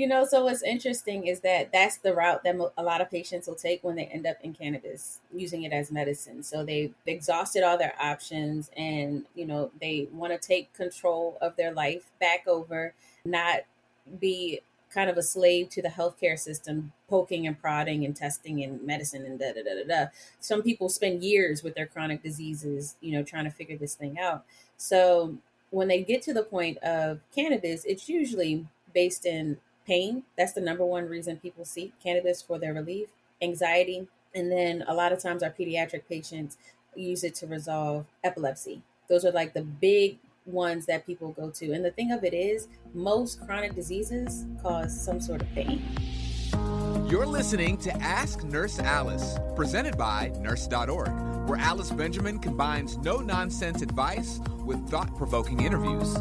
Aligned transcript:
You 0.00 0.06
know, 0.06 0.24
so 0.24 0.44
what's 0.44 0.62
interesting 0.62 1.26
is 1.26 1.40
that 1.40 1.72
that's 1.74 1.98
the 1.98 2.14
route 2.14 2.42
that 2.44 2.56
a 2.78 2.82
lot 2.82 3.02
of 3.02 3.10
patients 3.10 3.46
will 3.46 3.54
take 3.54 3.84
when 3.84 3.96
they 3.96 4.06
end 4.06 4.26
up 4.26 4.38
in 4.42 4.54
cannabis, 4.54 5.18
using 5.30 5.64
it 5.64 5.74
as 5.74 5.92
medicine. 5.92 6.42
So 6.42 6.64
they've 6.64 6.94
exhausted 7.04 7.62
all 7.62 7.76
their 7.76 7.92
options 8.00 8.70
and, 8.78 9.26
you 9.34 9.44
know, 9.44 9.70
they 9.78 10.08
want 10.10 10.32
to 10.32 10.38
take 10.38 10.72
control 10.72 11.36
of 11.42 11.54
their 11.56 11.74
life 11.74 12.10
back 12.18 12.48
over, 12.48 12.94
not 13.26 13.58
be 14.18 14.60
kind 14.88 15.10
of 15.10 15.18
a 15.18 15.22
slave 15.22 15.68
to 15.68 15.82
the 15.82 15.88
healthcare 15.88 16.38
system, 16.38 16.92
poking 17.10 17.46
and 17.46 17.60
prodding 17.60 18.06
and 18.06 18.16
testing 18.16 18.64
and 18.64 18.82
medicine 18.82 19.26
and 19.26 19.38
da 19.38 19.52
da 19.52 19.62
da 19.62 19.82
da 19.82 19.86
da. 19.86 20.10
Some 20.40 20.62
people 20.62 20.88
spend 20.88 21.22
years 21.22 21.62
with 21.62 21.74
their 21.74 21.84
chronic 21.84 22.22
diseases, 22.22 22.96
you 23.02 23.12
know, 23.12 23.22
trying 23.22 23.44
to 23.44 23.50
figure 23.50 23.76
this 23.76 23.96
thing 23.96 24.18
out. 24.18 24.46
So 24.78 25.36
when 25.68 25.88
they 25.88 26.02
get 26.02 26.22
to 26.22 26.32
the 26.32 26.42
point 26.42 26.78
of 26.78 27.20
cannabis, 27.34 27.84
it's 27.84 28.08
usually 28.08 28.66
based 28.94 29.26
in 29.26 29.58
pain. 29.90 30.22
That's 30.38 30.52
the 30.52 30.60
number 30.60 30.84
one 30.84 31.08
reason 31.08 31.38
people 31.38 31.64
seek 31.64 31.92
cannabis 32.00 32.40
for 32.40 32.60
their 32.60 32.72
relief, 32.72 33.08
anxiety, 33.42 34.06
and 34.36 34.50
then 34.50 34.84
a 34.86 34.94
lot 34.94 35.12
of 35.12 35.20
times 35.20 35.42
our 35.42 35.50
pediatric 35.50 36.02
patients 36.08 36.56
use 36.94 37.24
it 37.24 37.34
to 37.36 37.48
resolve 37.48 38.06
epilepsy. 38.22 38.82
Those 39.08 39.24
are 39.24 39.32
like 39.32 39.52
the 39.52 39.62
big 39.62 40.18
ones 40.46 40.86
that 40.86 41.06
people 41.06 41.32
go 41.32 41.50
to. 41.50 41.72
And 41.72 41.84
the 41.84 41.90
thing 41.90 42.12
of 42.12 42.22
it 42.22 42.32
is, 42.32 42.68
most 42.94 43.44
chronic 43.44 43.74
diseases 43.74 44.46
cause 44.62 44.98
some 44.98 45.20
sort 45.20 45.42
of 45.42 45.48
pain. 45.54 45.82
You're 47.08 47.26
listening 47.26 47.76
to 47.78 47.92
Ask 47.96 48.44
Nurse 48.44 48.78
Alice, 48.78 49.38
presented 49.56 49.98
by 49.98 50.32
Nurse.org, 50.38 51.48
where 51.48 51.58
Alice 51.58 51.90
Benjamin 51.90 52.38
combines 52.38 52.96
no 52.98 53.18
nonsense 53.18 53.82
advice 53.82 54.40
with 54.64 54.88
thought 54.88 55.16
provoking 55.16 55.62
interviews. 55.62 56.16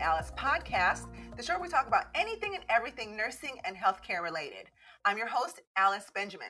Alice 0.00 0.32
podcast, 0.36 1.06
the 1.36 1.42
show 1.42 1.54
where 1.54 1.62
we 1.62 1.68
talk 1.68 1.86
about 1.86 2.06
anything 2.14 2.54
and 2.54 2.64
everything 2.68 3.16
nursing 3.16 3.58
and 3.64 3.76
healthcare 3.76 4.22
related. 4.22 4.66
I'm 5.04 5.18
your 5.18 5.26
host, 5.26 5.60
Alice 5.76 6.10
Benjamin, 6.14 6.48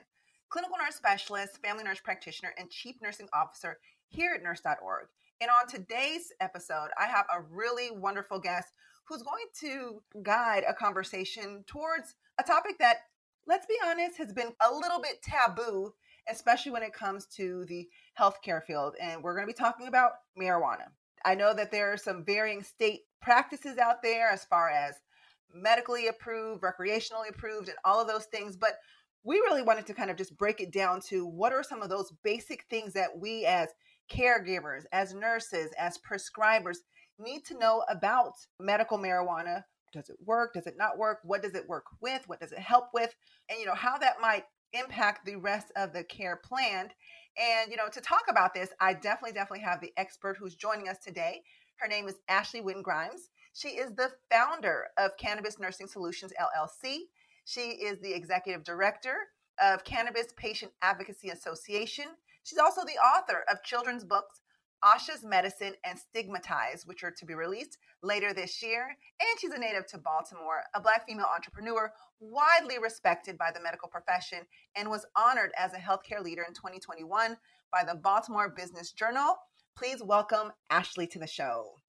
clinical 0.48 0.77
nurse 0.78 0.95
specialist, 0.95 1.61
family 1.62 1.84
nurse 1.84 2.01
practitioner, 2.01 2.55
and 2.59 2.70
chief 2.70 2.97
nursing 3.03 3.28
officer 3.34 3.78
here 4.09 4.33
at 4.34 4.42
nurse.org. 4.42 5.06
And 5.41 5.51
on 5.51 5.69
today's 5.69 6.33
episode, 6.41 6.89
I 6.98 7.06
have 7.06 7.27
a 7.34 7.42
really 7.42 7.91
wonderful 7.91 8.39
guest 8.39 8.69
who's 9.09 9.23
going 9.23 9.47
to 9.61 10.03
guide 10.23 10.64
a 10.69 10.75
conversation 10.75 11.64
towards 11.67 12.14
a 12.39 12.42
topic 12.42 12.79
that, 12.79 12.98
let's 13.47 13.67
be 13.67 13.77
honest, 13.84 14.17
has 14.19 14.33
been 14.33 14.53
a 14.67 14.75
little 14.75 15.01
bit 15.01 15.23
taboo, 15.23 15.92
especially 16.31 16.73
when 16.73 16.83
it 16.83 16.95
comes 16.95 17.27
to 17.36 17.64
the 17.69 17.86
healthcare 18.19 18.64
field. 18.64 18.95
And 19.01 19.23
we're 19.23 19.34
going 19.34 19.47
to 19.47 19.53
be 19.53 19.56
talking 19.56 19.89
about 19.89 20.12
marijuana. 20.41 20.86
I 21.25 21.34
know 21.34 21.55
that 21.55 21.70
there 21.70 21.92
are 21.92 21.97
some 21.97 22.25
varying 22.25 22.62
state 22.62 23.00
practices 23.22 23.78
out 23.78 24.03
there 24.03 24.28
as 24.28 24.44
far 24.44 24.70
as 24.70 24.94
medically 25.55 26.08
approved, 26.08 26.62
recreationally 26.62 27.30
approved, 27.30 27.69
and 27.69 27.78
all 27.84 28.00
of 28.00 28.08
those 28.08 28.27
things. 28.27 28.56
But 28.56 28.75
we 29.22 29.36
really 29.36 29.62
wanted 29.62 29.86
to 29.86 29.95
kind 29.95 30.11
of 30.11 30.17
just 30.17 30.36
break 30.36 30.61
it 30.61 30.73
down 30.73 31.01
to 31.08 31.27
what 31.27 31.52
are 31.52 31.62
some 31.62 31.83
of 31.83 31.89
those 31.89 32.12
basic 32.23 32.64
things 32.68 32.92
that 32.92 33.18
we 33.18 33.46
as 33.46 33.68
caregivers, 34.12 34.83
as 34.92 35.14
nurses, 35.14 35.70
as 35.79 35.98
prescribers 35.98 36.79
need 37.18 37.45
to 37.46 37.58
know 37.58 37.85
about 37.89 38.33
medical 38.61 38.98
marijuana. 38.98 39.62
Does 39.92 40.11
it 40.11 40.17
work? 40.24 40.55
Does 40.55 40.67
it 40.67 40.77
not 40.77 40.98
work? 40.98 41.20
What 41.23 41.42
does 41.42 41.55
it 41.55 41.68
work 41.68 41.86
with? 42.01 42.29
What 42.29 42.41
does 42.41 42.52
it 42.52 42.58
help 42.58 42.86
with? 42.92 43.14
And, 43.48 43.58
you 43.58 43.64
know, 43.64 43.74
how 43.74 43.96
that 43.98 44.20
might 44.20 44.45
impact 44.73 45.24
the 45.24 45.36
rest 45.36 45.73
of 45.77 45.92
the 45.92 46.05
care 46.05 46.41
plan. 46.45 46.91
And, 47.36 47.70
you 47.70 47.77
know, 47.77 47.89
to 47.92 48.00
talk 48.00 48.22
about 48.28 48.55
this, 48.55 48.70
I 48.80 48.95
definitely, 48.95 49.33
definitely 49.33 49.64
have 49.64 49.80
the 49.80 49.92
expert 49.96 50.36
who's 50.39 50.55
joining 50.55 50.89
us 50.89 50.98
today. 50.98 51.42
Her 51.77 51.89
name 51.89 52.06
is 52.06 52.20
Ashley 52.28 52.61
Wynn 52.61 52.83
Grimes. 52.83 53.30
She 53.52 53.68
is 53.70 53.92
the 53.95 54.12
founder 54.30 54.86
of 54.96 55.17
Cannabis 55.17 55.58
Nursing 55.58 55.89
Solutions 55.89 56.33
LLC. 56.40 56.98
She 57.44 57.70
is 57.70 57.98
the 58.00 58.12
executive 58.12 58.64
director 58.64 59.17
of 59.62 59.84
Cannabis 59.84 60.27
Patient 60.36 60.73
Advocacy 60.83 61.30
Association. 61.30 62.06
She's 62.44 62.58
also 62.58 62.84
the 62.84 62.98
author 62.98 63.44
of 63.50 63.62
children's 63.62 64.05
books 64.05 64.40
Asha's 64.84 65.24
Medicine 65.24 65.74
and 65.84 65.98
Stigmatized, 65.98 66.86
which 66.86 67.02
are 67.02 67.11
to 67.11 67.24
be 67.24 67.34
released 67.34 67.78
later 68.02 68.34
this 68.34 68.62
year. 68.62 68.84
And 69.20 69.40
she's 69.40 69.52
a 69.52 69.58
native 69.58 69.86
to 69.89 69.98
Baltimore, 69.98 70.62
a 70.74 70.80
Black 70.80 71.06
female 71.06 71.27
entrepreneur 71.34 71.90
widely 72.20 72.78
respected 72.78 73.39
by 73.39 73.50
the 73.52 73.62
medical 73.62 73.89
profession 73.89 74.40
and 74.77 74.90
was 74.90 75.06
honored 75.17 75.52
as 75.58 75.73
a 75.73 75.78
healthcare 75.78 76.23
leader 76.23 76.44
in 76.46 76.55
2021 76.55 77.36
by 77.73 77.84
the 77.84 77.94
Baltimore 77.94 78.50
Business 78.50 78.92
Journal. 78.92 79.36
Please 79.77 80.02
welcome 80.02 80.52
Ashley 80.70 81.06
to 81.08 81.18
the 81.18 81.27
show. 81.27 81.80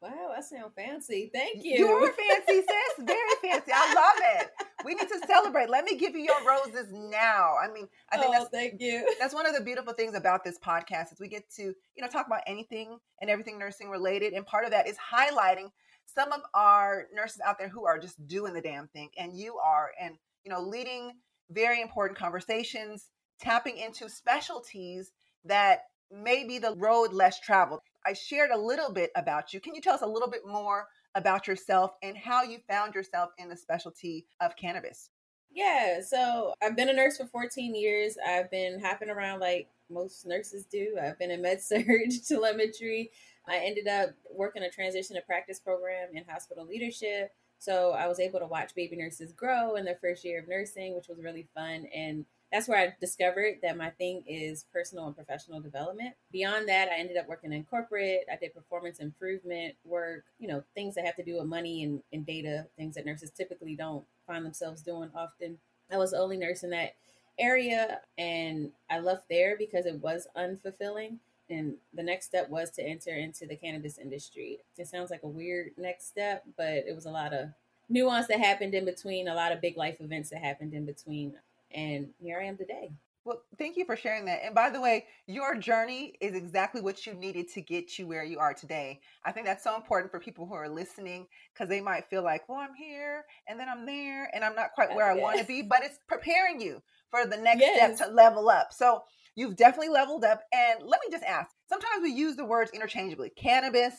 Wow, 0.00 0.32
that 0.34 0.44
sounds 0.44 0.72
fancy. 0.76 1.30
Thank 1.32 1.64
you. 1.64 1.78
You're 1.78 2.12
fancy, 2.12 2.60
sis. 2.60 3.06
Very 3.06 3.34
fancy. 3.42 3.72
I 3.74 3.94
love 3.94 4.42
it. 4.42 4.50
We 4.84 4.94
need 4.94 5.08
to 5.08 5.20
celebrate. 5.26 5.70
Let 5.70 5.84
me 5.84 5.96
give 5.96 6.14
you 6.14 6.20
your 6.20 6.46
roses 6.46 6.92
now. 6.92 7.54
I 7.62 7.72
mean, 7.72 7.88
I 8.12 8.18
think 8.18 8.28
oh, 8.28 8.32
that's 8.32 8.50
thank 8.50 8.80
you. 8.80 9.10
That's 9.18 9.32
one 9.32 9.46
of 9.46 9.54
the 9.54 9.62
beautiful 9.62 9.94
things 9.94 10.14
about 10.14 10.44
this 10.44 10.58
podcast 10.58 11.12
is 11.12 11.20
we 11.20 11.28
get 11.28 11.48
to, 11.56 11.62
you 11.62 12.02
know, 12.02 12.08
talk 12.08 12.26
about 12.26 12.42
anything 12.46 12.98
and 13.20 13.30
everything 13.30 13.58
nursing 13.58 13.88
related. 13.88 14.34
And 14.34 14.44
part 14.44 14.66
of 14.66 14.72
that 14.72 14.86
is 14.86 14.96
highlighting 14.96 15.70
some 16.04 16.32
of 16.32 16.40
our 16.52 17.06
nurses 17.14 17.40
out 17.44 17.58
there 17.58 17.68
who 17.68 17.86
are 17.86 17.98
just 17.98 18.26
doing 18.26 18.52
the 18.52 18.60
damn 18.60 18.88
thing. 18.88 19.08
And 19.16 19.34
you 19.34 19.56
are, 19.56 19.90
and 19.98 20.16
you 20.44 20.50
know, 20.52 20.60
leading 20.60 21.12
very 21.50 21.80
important 21.80 22.18
conversations, 22.18 23.08
tapping 23.40 23.78
into 23.78 24.10
specialties 24.10 25.12
that 25.44 25.84
may 26.10 26.44
be 26.44 26.58
the 26.58 26.74
road 26.76 27.12
less 27.12 27.40
traveled. 27.40 27.80
I 28.06 28.12
shared 28.12 28.50
a 28.50 28.58
little 28.58 28.92
bit 28.92 29.10
about 29.16 29.52
you. 29.52 29.60
Can 29.60 29.74
you 29.74 29.80
tell 29.80 29.94
us 29.94 30.02
a 30.02 30.06
little 30.06 30.30
bit 30.30 30.46
more 30.46 30.88
about 31.14 31.46
yourself 31.46 31.92
and 32.02 32.16
how 32.16 32.42
you 32.42 32.58
found 32.68 32.94
yourself 32.94 33.30
in 33.38 33.48
the 33.48 33.56
specialty 33.56 34.26
of 34.40 34.56
cannabis? 34.56 35.10
Yeah, 35.50 36.00
so 36.00 36.52
I've 36.62 36.76
been 36.76 36.88
a 36.88 36.92
nurse 36.92 37.16
for 37.16 37.26
14 37.26 37.74
years. 37.74 38.16
I've 38.26 38.50
been 38.50 38.80
hopping 38.80 39.08
around 39.08 39.40
like 39.40 39.68
most 39.88 40.26
nurses 40.26 40.66
do. 40.66 40.96
I've 41.00 41.18
been 41.18 41.30
in 41.30 41.42
med 41.42 41.62
surg, 41.62 42.10
telemetry. 42.26 43.10
I 43.46 43.58
ended 43.58 43.86
up 43.86 44.10
working 44.30 44.62
a 44.62 44.70
transition 44.70 45.14
to 45.16 45.22
practice 45.22 45.60
program 45.60 46.08
in 46.12 46.24
hospital 46.28 46.66
leadership. 46.66 47.32
So 47.58 47.92
I 47.92 48.08
was 48.08 48.20
able 48.20 48.40
to 48.40 48.46
watch 48.46 48.74
baby 48.74 48.96
nurses 48.96 49.32
grow 49.32 49.76
in 49.76 49.84
their 49.84 49.98
first 50.00 50.24
year 50.24 50.40
of 50.40 50.48
nursing, 50.48 50.94
which 50.94 51.08
was 51.08 51.22
really 51.22 51.46
fun. 51.54 51.86
And 51.94 52.26
that's 52.54 52.68
where 52.68 52.78
I 52.78 52.94
discovered 53.00 53.56
that 53.62 53.76
my 53.76 53.90
thing 53.90 54.22
is 54.28 54.64
personal 54.72 55.06
and 55.08 55.16
professional 55.16 55.58
development. 55.58 56.14
Beyond 56.30 56.68
that, 56.68 56.88
I 56.88 57.00
ended 57.00 57.16
up 57.16 57.28
working 57.28 57.52
in 57.52 57.64
corporate. 57.64 58.26
I 58.32 58.36
did 58.36 58.54
performance 58.54 59.00
improvement 59.00 59.74
work, 59.84 60.22
you 60.38 60.46
know, 60.46 60.62
things 60.72 60.94
that 60.94 61.04
have 61.04 61.16
to 61.16 61.24
do 61.24 61.34
with 61.38 61.46
money 61.46 61.82
and, 61.82 62.00
and 62.12 62.24
data, 62.24 62.68
things 62.76 62.94
that 62.94 63.06
nurses 63.06 63.32
typically 63.32 63.74
don't 63.74 64.04
find 64.24 64.44
themselves 64.44 64.82
doing 64.82 65.10
often. 65.16 65.58
I 65.90 65.96
was 65.96 66.12
the 66.12 66.18
only 66.18 66.36
nurse 66.36 66.62
in 66.62 66.70
that 66.70 66.94
area 67.40 68.02
and 68.16 68.70
I 68.88 69.00
left 69.00 69.28
there 69.28 69.56
because 69.58 69.84
it 69.84 70.00
was 70.00 70.28
unfulfilling. 70.36 71.16
And 71.50 71.74
the 71.92 72.04
next 72.04 72.26
step 72.26 72.48
was 72.50 72.70
to 72.72 72.84
enter 72.84 73.10
into 73.10 73.46
the 73.46 73.56
cannabis 73.56 73.98
industry. 73.98 74.60
It 74.78 74.86
sounds 74.86 75.10
like 75.10 75.24
a 75.24 75.28
weird 75.28 75.72
next 75.76 76.06
step, 76.06 76.44
but 76.56 76.68
it 76.68 76.94
was 76.94 77.06
a 77.06 77.10
lot 77.10 77.32
of 77.32 77.48
nuance 77.88 78.28
that 78.28 78.38
happened 78.38 78.74
in 78.74 78.84
between, 78.84 79.26
a 79.26 79.34
lot 79.34 79.50
of 79.50 79.60
big 79.60 79.76
life 79.76 80.00
events 80.00 80.30
that 80.30 80.38
happened 80.38 80.72
in 80.72 80.86
between 80.86 81.34
and 81.74 82.08
here 82.18 82.40
I 82.40 82.46
am 82.46 82.56
today. 82.56 82.90
Well, 83.24 83.40
thank 83.58 83.78
you 83.78 83.86
for 83.86 83.96
sharing 83.96 84.26
that. 84.26 84.40
And 84.44 84.54
by 84.54 84.68
the 84.68 84.80
way, 84.80 85.06
your 85.26 85.54
journey 85.54 86.14
is 86.20 86.34
exactly 86.34 86.82
what 86.82 87.06
you 87.06 87.14
needed 87.14 87.48
to 87.54 87.62
get 87.62 87.98
you 87.98 88.06
where 88.06 88.22
you 88.22 88.38
are 88.38 88.52
today. 88.52 89.00
I 89.24 89.32
think 89.32 89.46
that's 89.46 89.64
so 89.64 89.76
important 89.76 90.10
for 90.10 90.20
people 90.20 90.46
who 90.46 90.52
are 90.52 90.68
listening 90.68 91.26
because 91.52 91.70
they 91.70 91.80
might 91.80 92.04
feel 92.10 92.22
like, 92.22 92.46
well, 92.48 92.58
I'm 92.58 92.74
here 92.74 93.24
and 93.48 93.58
then 93.58 93.68
I'm 93.70 93.86
there 93.86 94.28
and 94.34 94.44
I'm 94.44 94.54
not 94.54 94.72
quite 94.74 94.94
where 94.94 95.10
I 95.10 95.14
want 95.14 95.38
to 95.38 95.46
be, 95.46 95.62
but 95.62 95.82
it's 95.82 95.98
preparing 96.06 96.60
you 96.60 96.82
for 97.10 97.24
the 97.24 97.38
next 97.38 97.60
yes. 97.60 97.96
step 97.96 98.08
to 98.08 98.14
level 98.14 98.50
up. 98.50 98.68
So 98.72 99.00
you've 99.36 99.56
definitely 99.56 99.88
leveled 99.88 100.24
up. 100.24 100.42
And 100.52 100.80
let 100.82 101.00
me 101.00 101.10
just 101.10 101.24
ask 101.24 101.50
sometimes 101.66 102.02
we 102.02 102.10
use 102.10 102.36
the 102.36 102.44
words 102.44 102.72
interchangeably 102.74 103.30
cannabis, 103.30 103.94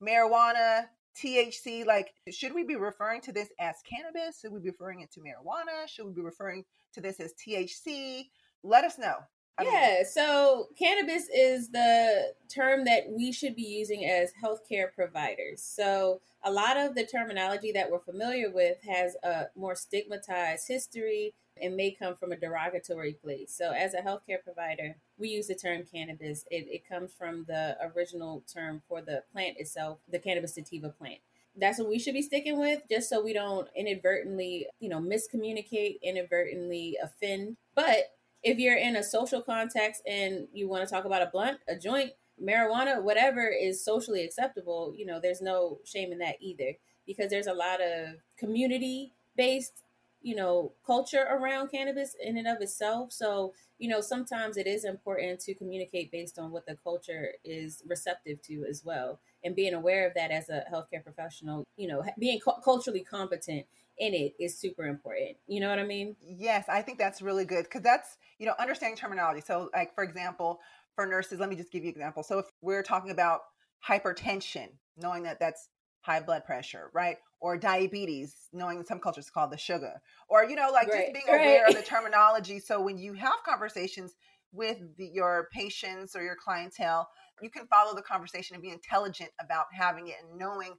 marijuana, 0.00 0.84
THC, 1.16 1.84
like, 1.84 2.12
should 2.30 2.54
we 2.54 2.64
be 2.64 2.76
referring 2.76 3.20
to 3.22 3.32
this 3.32 3.48
as 3.58 3.76
cannabis? 3.88 4.40
Should 4.40 4.52
we 4.52 4.60
be 4.60 4.70
referring 4.70 5.00
it 5.00 5.10
to 5.12 5.20
marijuana? 5.20 5.86
Should 5.86 6.06
we 6.06 6.12
be 6.12 6.22
referring 6.22 6.64
to 6.94 7.00
this 7.00 7.20
as 7.20 7.34
THC? 7.34 8.24
Let 8.62 8.84
us 8.84 8.98
know. 8.98 9.16
yeah, 9.62 10.02
so 10.08 10.68
cannabis 10.78 11.24
is 11.34 11.70
the 11.70 12.32
term 12.48 12.84
that 12.84 13.10
we 13.10 13.30
should 13.30 13.54
be 13.54 13.62
using 13.62 14.06
as 14.06 14.32
healthcare 14.42 14.92
providers. 14.94 15.62
So 15.62 16.20
a 16.42 16.50
lot 16.50 16.78
of 16.78 16.94
the 16.94 17.04
terminology 17.04 17.70
that 17.72 17.90
we're 17.90 18.00
familiar 18.00 18.50
with 18.50 18.78
has 18.88 19.16
a 19.22 19.46
more 19.54 19.74
stigmatized 19.74 20.66
history 20.66 21.34
and 21.60 21.76
may 21.76 21.90
come 21.90 22.16
from 22.16 22.32
a 22.32 22.36
derogatory 22.36 23.14
place. 23.14 23.54
So 23.54 23.72
as 23.72 23.92
a 23.92 24.00
healthcare 24.00 24.42
provider, 24.42 24.96
we 25.20 25.28
use 25.28 25.46
the 25.46 25.54
term 25.54 25.84
cannabis. 25.90 26.44
It, 26.50 26.66
it 26.68 26.88
comes 26.88 27.12
from 27.12 27.44
the 27.46 27.76
original 27.94 28.42
term 28.52 28.82
for 28.88 29.02
the 29.02 29.22
plant 29.32 29.58
itself, 29.58 29.98
the 30.10 30.18
cannabis 30.18 30.54
sativa 30.54 30.88
plant 30.88 31.20
that's 31.56 31.80
what 31.80 31.88
we 31.88 31.98
should 31.98 32.14
be 32.14 32.22
sticking 32.22 32.60
with 32.60 32.80
just 32.88 33.08
so 33.10 33.20
we 33.20 33.32
don't 33.32 33.66
inadvertently 33.74 34.68
you 34.78 34.88
know 34.88 35.00
miscommunicate 35.00 36.00
inadvertently 36.00 36.96
offend 37.02 37.56
but 37.74 38.12
if 38.42 38.58
you're 38.58 38.76
in 38.76 38.96
a 38.96 39.02
social 39.02 39.42
context 39.42 40.02
and 40.06 40.48
you 40.52 40.68
want 40.68 40.86
to 40.86 40.92
talk 40.92 41.04
about 41.04 41.22
a 41.22 41.26
blunt, 41.26 41.58
a 41.68 41.76
joint, 41.76 42.12
marijuana, 42.42 43.02
whatever 43.02 43.48
is 43.48 43.84
socially 43.84 44.24
acceptable, 44.24 44.94
you 44.96 45.04
know, 45.04 45.20
there's 45.20 45.42
no 45.42 45.78
shame 45.84 46.12
in 46.12 46.18
that 46.18 46.36
either 46.40 46.72
because 47.06 47.28
there's 47.28 47.46
a 47.46 47.52
lot 47.52 47.80
of 47.82 48.16
community 48.38 49.12
based, 49.36 49.82
you 50.22 50.34
know, 50.34 50.72
culture 50.84 51.26
around 51.30 51.70
cannabis 51.70 52.14
in 52.22 52.36
and 52.36 52.46
of 52.46 52.60
itself. 52.60 53.12
So, 53.12 53.54
you 53.78 53.88
know, 53.88 54.00
sometimes 54.00 54.56
it 54.56 54.66
is 54.66 54.84
important 54.84 55.40
to 55.40 55.54
communicate 55.54 56.12
based 56.12 56.38
on 56.38 56.50
what 56.50 56.66
the 56.66 56.76
culture 56.76 57.32
is 57.44 57.82
receptive 57.86 58.42
to 58.42 58.64
as 58.68 58.84
well. 58.84 59.20
And 59.42 59.56
being 59.56 59.74
aware 59.74 60.06
of 60.06 60.14
that 60.14 60.30
as 60.30 60.48
a 60.50 60.64
healthcare 60.70 61.02
professional, 61.02 61.64
you 61.76 61.88
know, 61.88 62.04
being 62.18 62.40
cu- 62.40 62.60
culturally 62.62 63.02
competent 63.02 63.66
in 63.98 64.14
it 64.14 64.34
is 64.38 64.58
super 64.58 64.86
important. 64.86 65.36
You 65.46 65.60
know 65.60 65.70
what 65.70 65.78
I 65.78 65.84
mean? 65.84 66.16
Yes, 66.20 66.66
I 66.68 66.82
think 66.82 66.98
that's 66.98 67.22
really 67.22 67.44
good 67.44 67.64
because 67.64 67.82
that's, 67.82 68.18
you 68.38 68.46
know, 68.46 68.54
understanding 68.58 68.96
terminology. 68.96 69.40
So, 69.40 69.70
like, 69.72 69.94
for 69.94 70.04
example, 70.04 70.60
for 70.94 71.06
nurses, 71.06 71.40
let 71.40 71.48
me 71.48 71.56
just 71.56 71.72
give 71.72 71.82
you 71.84 71.88
an 71.88 71.94
example. 71.94 72.22
So, 72.22 72.40
if 72.40 72.46
we're 72.60 72.82
talking 72.82 73.10
about 73.10 73.40
hypertension, 73.86 74.68
knowing 74.96 75.22
that 75.22 75.40
that's 75.40 75.68
high 76.02 76.20
blood 76.20 76.44
pressure, 76.44 76.90
right? 76.92 77.16
Or 77.40 77.56
diabetes, 77.56 78.34
knowing 78.52 78.80
in 78.80 78.84
some 78.84 78.98
cultures 78.98 79.30
called 79.30 79.50
the 79.50 79.56
sugar, 79.56 80.02
or, 80.28 80.44
you 80.44 80.56
know, 80.56 80.68
like 80.70 80.88
right. 80.88 81.06
just 81.06 81.14
being 81.14 81.40
aware 81.40 81.64
right. 81.64 81.70
of 81.70 81.74
the 81.74 81.82
terminology. 81.86 82.58
So, 82.58 82.82
when 82.82 82.98
you 82.98 83.14
have 83.14 83.32
conversations 83.46 84.14
with 84.52 84.78
the, 84.96 85.06
your 85.06 85.48
patients 85.52 86.14
or 86.14 86.22
your 86.22 86.36
clientele, 86.36 87.08
you 87.40 87.50
can 87.50 87.66
follow 87.66 87.94
the 87.94 88.02
conversation 88.02 88.54
and 88.54 88.62
be 88.62 88.70
intelligent 88.70 89.30
about 89.40 89.66
having 89.72 90.08
it 90.08 90.16
and 90.22 90.38
knowing 90.38 90.74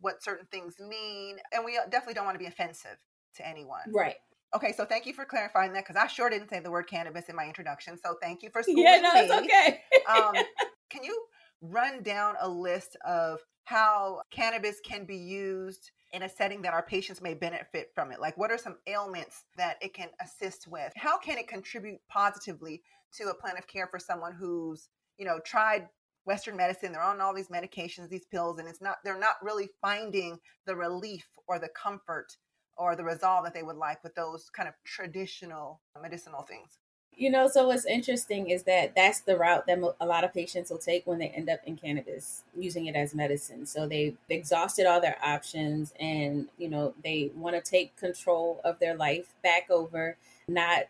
what 0.00 0.22
certain 0.22 0.46
things 0.50 0.76
mean. 0.78 1.36
And 1.52 1.64
we 1.64 1.78
definitely 1.90 2.14
don't 2.14 2.24
want 2.24 2.36
to 2.36 2.42
be 2.42 2.46
offensive 2.46 2.96
to 3.36 3.46
anyone. 3.46 3.92
Right. 3.94 4.16
Okay, 4.54 4.72
so 4.72 4.84
thank 4.84 5.06
you 5.06 5.12
for 5.12 5.24
clarifying 5.24 5.72
that 5.72 5.84
because 5.86 6.00
I 6.02 6.06
sure 6.06 6.30
didn't 6.30 6.48
say 6.48 6.60
the 6.60 6.70
word 6.70 6.86
cannabis 6.88 7.28
in 7.28 7.36
my 7.36 7.44
introduction. 7.44 7.98
So 8.02 8.16
thank 8.22 8.42
you 8.42 8.50
for 8.50 8.62
schooling 8.62 8.82
yeah, 8.84 9.00
no, 9.00 9.40
me. 9.40 9.44
okay. 9.44 9.80
um, 10.08 10.34
can 10.90 11.02
you 11.02 11.20
run 11.60 12.02
down 12.02 12.34
a 12.40 12.48
list 12.48 12.96
of 13.06 13.40
how 13.64 14.22
cannabis 14.30 14.76
can 14.84 15.04
be 15.04 15.16
used 15.16 15.90
in 16.16 16.22
a 16.22 16.28
setting 16.28 16.62
that 16.62 16.72
our 16.72 16.82
patients 16.82 17.20
may 17.20 17.34
benefit 17.34 17.90
from 17.94 18.10
it? 18.10 18.20
Like, 18.20 18.36
what 18.36 18.50
are 18.50 18.58
some 18.58 18.78
ailments 18.86 19.44
that 19.56 19.76
it 19.82 19.94
can 19.94 20.08
assist 20.20 20.66
with? 20.66 20.92
How 20.96 21.18
can 21.18 21.38
it 21.38 21.46
contribute 21.46 22.00
positively 22.08 22.82
to 23.18 23.28
a 23.28 23.34
plan 23.34 23.56
of 23.56 23.66
care 23.66 23.86
for 23.86 23.98
someone 23.98 24.32
who's, 24.32 24.88
you 25.18 25.26
know, 25.26 25.38
tried 25.44 25.88
Western 26.24 26.56
medicine. 26.56 26.92
They're 26.92 27.02
on 27.02 27.20
all 27.20 27.34
these 27.34 27.48
medications, 27.48 28.08
these 28.08 28.26
pills, 28.26 28.58
and 28.58 28.68
it's 28.68 28.82
not, 28.82 28.96
they're 29.04 29.18
not 29.18 29.36
really 29.42 29.68
finding 29.80 30.38
the 30.66 30.74
relief 30.74 31.26
or 31.46 31.58
the 31.58 31.68
comfort 31.68 32.36
or 32.76 32.96
the 32.96 33.04
resolve 33.04 33.44
that 33.44 33.54
they 33.54 33.62
would 33.62 33.76
like 33.76 34.02
with 34.02 34.14
those 34.14 34.50
kind 34.50 34.68
of 34.68 34.74
traditional 34.84 35.80
medicinal 36.02 36.42
things. 36.42 36.78
You 37.18 37.30
know, 37.30 37.48
so 37.48 37.68
what's 37.68 37.86
interesting 37.86 38.50
is 38.50 38.64
that 38.64 38.94
that's 38.94 39.20
the 39.20 39.38
route 39.38 39.66
that 39.66 39.78
a 40.00 40.06
lot 40.06 40.22
of 40.22 40.34
patients 40.34 40.70
will 40.70 40.76
take 40.76 41.06
when 41.06 41.18
they 41.18 41.28
end 41.28 41.48
up 41.48 41.60
in 41.64 41.74
cannabis, 41.76 42.42
using 42.54 42.86
it 42.86 42.94
as 42.94 43.14
medicine. 43.14 43.64
So 43.64 43.88
they've 43.88 44.18
exhausted 44.28 44.84
all 44.84 45.00
their 45.00 45.16
options 45.24 45.94
and, 45.98 46.48
you 46.58 46.68
know, 46.68 46.92
they 47.02 47.30
want 47.34 47.56
to 47.56 47.62
take 47.62 47.96
control 47.96 48.60
of 48.64 48.78
their 48.80 48.94
life 48.94 49.32
back 49.42 49.70
over, 49.70 50.18
not 50.46 50.84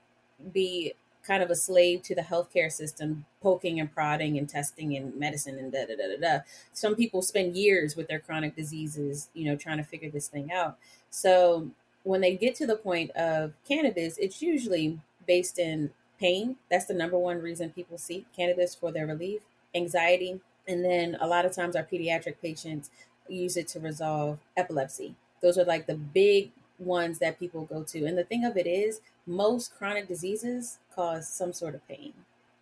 be 0.52 0.94
kind 1.23 1.44
of 1.44 1.50
a 1.50 1.56
slave 1.56 2.02
to 2.02 2.14
the 2.17 2.23
healthcare 2.23 2.72
system, 2.72 3.25
poking 3.40 3.79
and 3.79 3.93
prodding 3.94 4.37
and 4.37 4.49
testing 4.49 4.96
and 4.96 5.14
medicine 5.14 5.58
and 5.61 5.70
da 5.70 5.87
da 5.87 5.94
da 5.94 6.17
da 6.17 6.20
da. 6.20 6.44
Some 6.72 6.96
people 6.96 7.22
spend 7.22 7.56
years 7.56 7.94
with 7.94 8.08
their 8.08 8.20
chronic 8.20 8.56
diseases, 8.56 9.29
you 9.32 9.44
know, 9.44 9.55
trying 9.55 9.79
to 9.79 9.84
figure 9.84 10.11
this 10.11 10.26
thing 10.26 10.50
out. 10.52 10.76
So 11.08 11.70
when 12.02 12.20
they 12.20 12.34
get 12.37 12.56
to 12.56 12.67
the 12.67 12.76
point 12.76 13.12
of 13.12 13.52
cannabis, 13.67 14.19
it's 14.19 14.43
usually 14.43 14.99
based 15.25 15.61
in 15.61 15.90
pain. 16.19 16.57
That's 16.71 16.87
the 16.87 16.95
number 16.95 17.19
one 17.19 17.43
reason 17.43 17.71
people 17.71 17.99
seek 17.99 18.27
cannabis 18.35 18.75
for 18.75 18.91
their 18.93 19.07
relief, 19.07 19.43
anxiety, 19.75 20.41
and 20.69 20.85
then 20.85 21.17
a 21.21 21.27
lot 21.27 21.45
of 21.45 21.53
times 21.53 21.77
our 21.77 21.85
pediatric 21.85 22.37
patients 22.43 22.91
use 23.29 23.57
it 23.57 23.69
to 23.69 23.81
resolve 23.81 24.39
epilepsy. 24.57 25.15
Those 25.43 25.59
are 25.59 25.65
like 25.65 25.87
the 25.87 25.97
big 25.97 26.51
ones 26.79 27.19
that 27.19 27.39
people 27.39 27.65
go 27.65 27.83
to. 27.85 28.05
And 28.05 28.19
the 28.19 28.25
thing 28.25 28.45
of 28.45 28.57
it 28.57 28.67
is, 28.67 29.01
most 29.27 29.77
chronic 29.77 30.09
diseases 30.09 30.79
cause 30.95 31.29
some 31.29 31.53
sort 31.53 31.75
of 31.75 31.87
pain. 31.89 32.13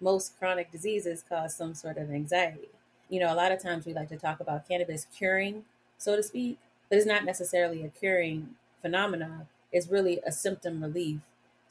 Most 0.00 0.38
chronic 0.38 0.70
diseases 0.70 1.24
cause 1.28 1.54
some 1.54 1.74
sort 1.74 1.98
of 1.98 2.10
anxiety. 2.10 2.68
You 3.08 3.20
know, 3.20 3.32
a 3.32 3.36
lot 3.36 3.52
of 3.52 3.62
times 3.62 3.86
we 3.86 3.94
like 3.94 4.08
to 4.08 4.16
talk 4.16 4.40
about 4.40 4.68
cannabis 4.68 5.06
curing, 5.16 5.64
so 5.98 6.16
to 6.16 6.22
speak, 6.22 6.58
but 6.88 6.98
it's 6.98 7.06
not 7.06 7.24
necessarily 7.24 7.84
a 7.84 7.88
curing 7.88 8.56
phenomenon. 8.80 9.46
It's 9.72 9.88
really 9.88 10.20
a 10.26 10.32
symptom 10.32 10.82
relief. 10.82 11.20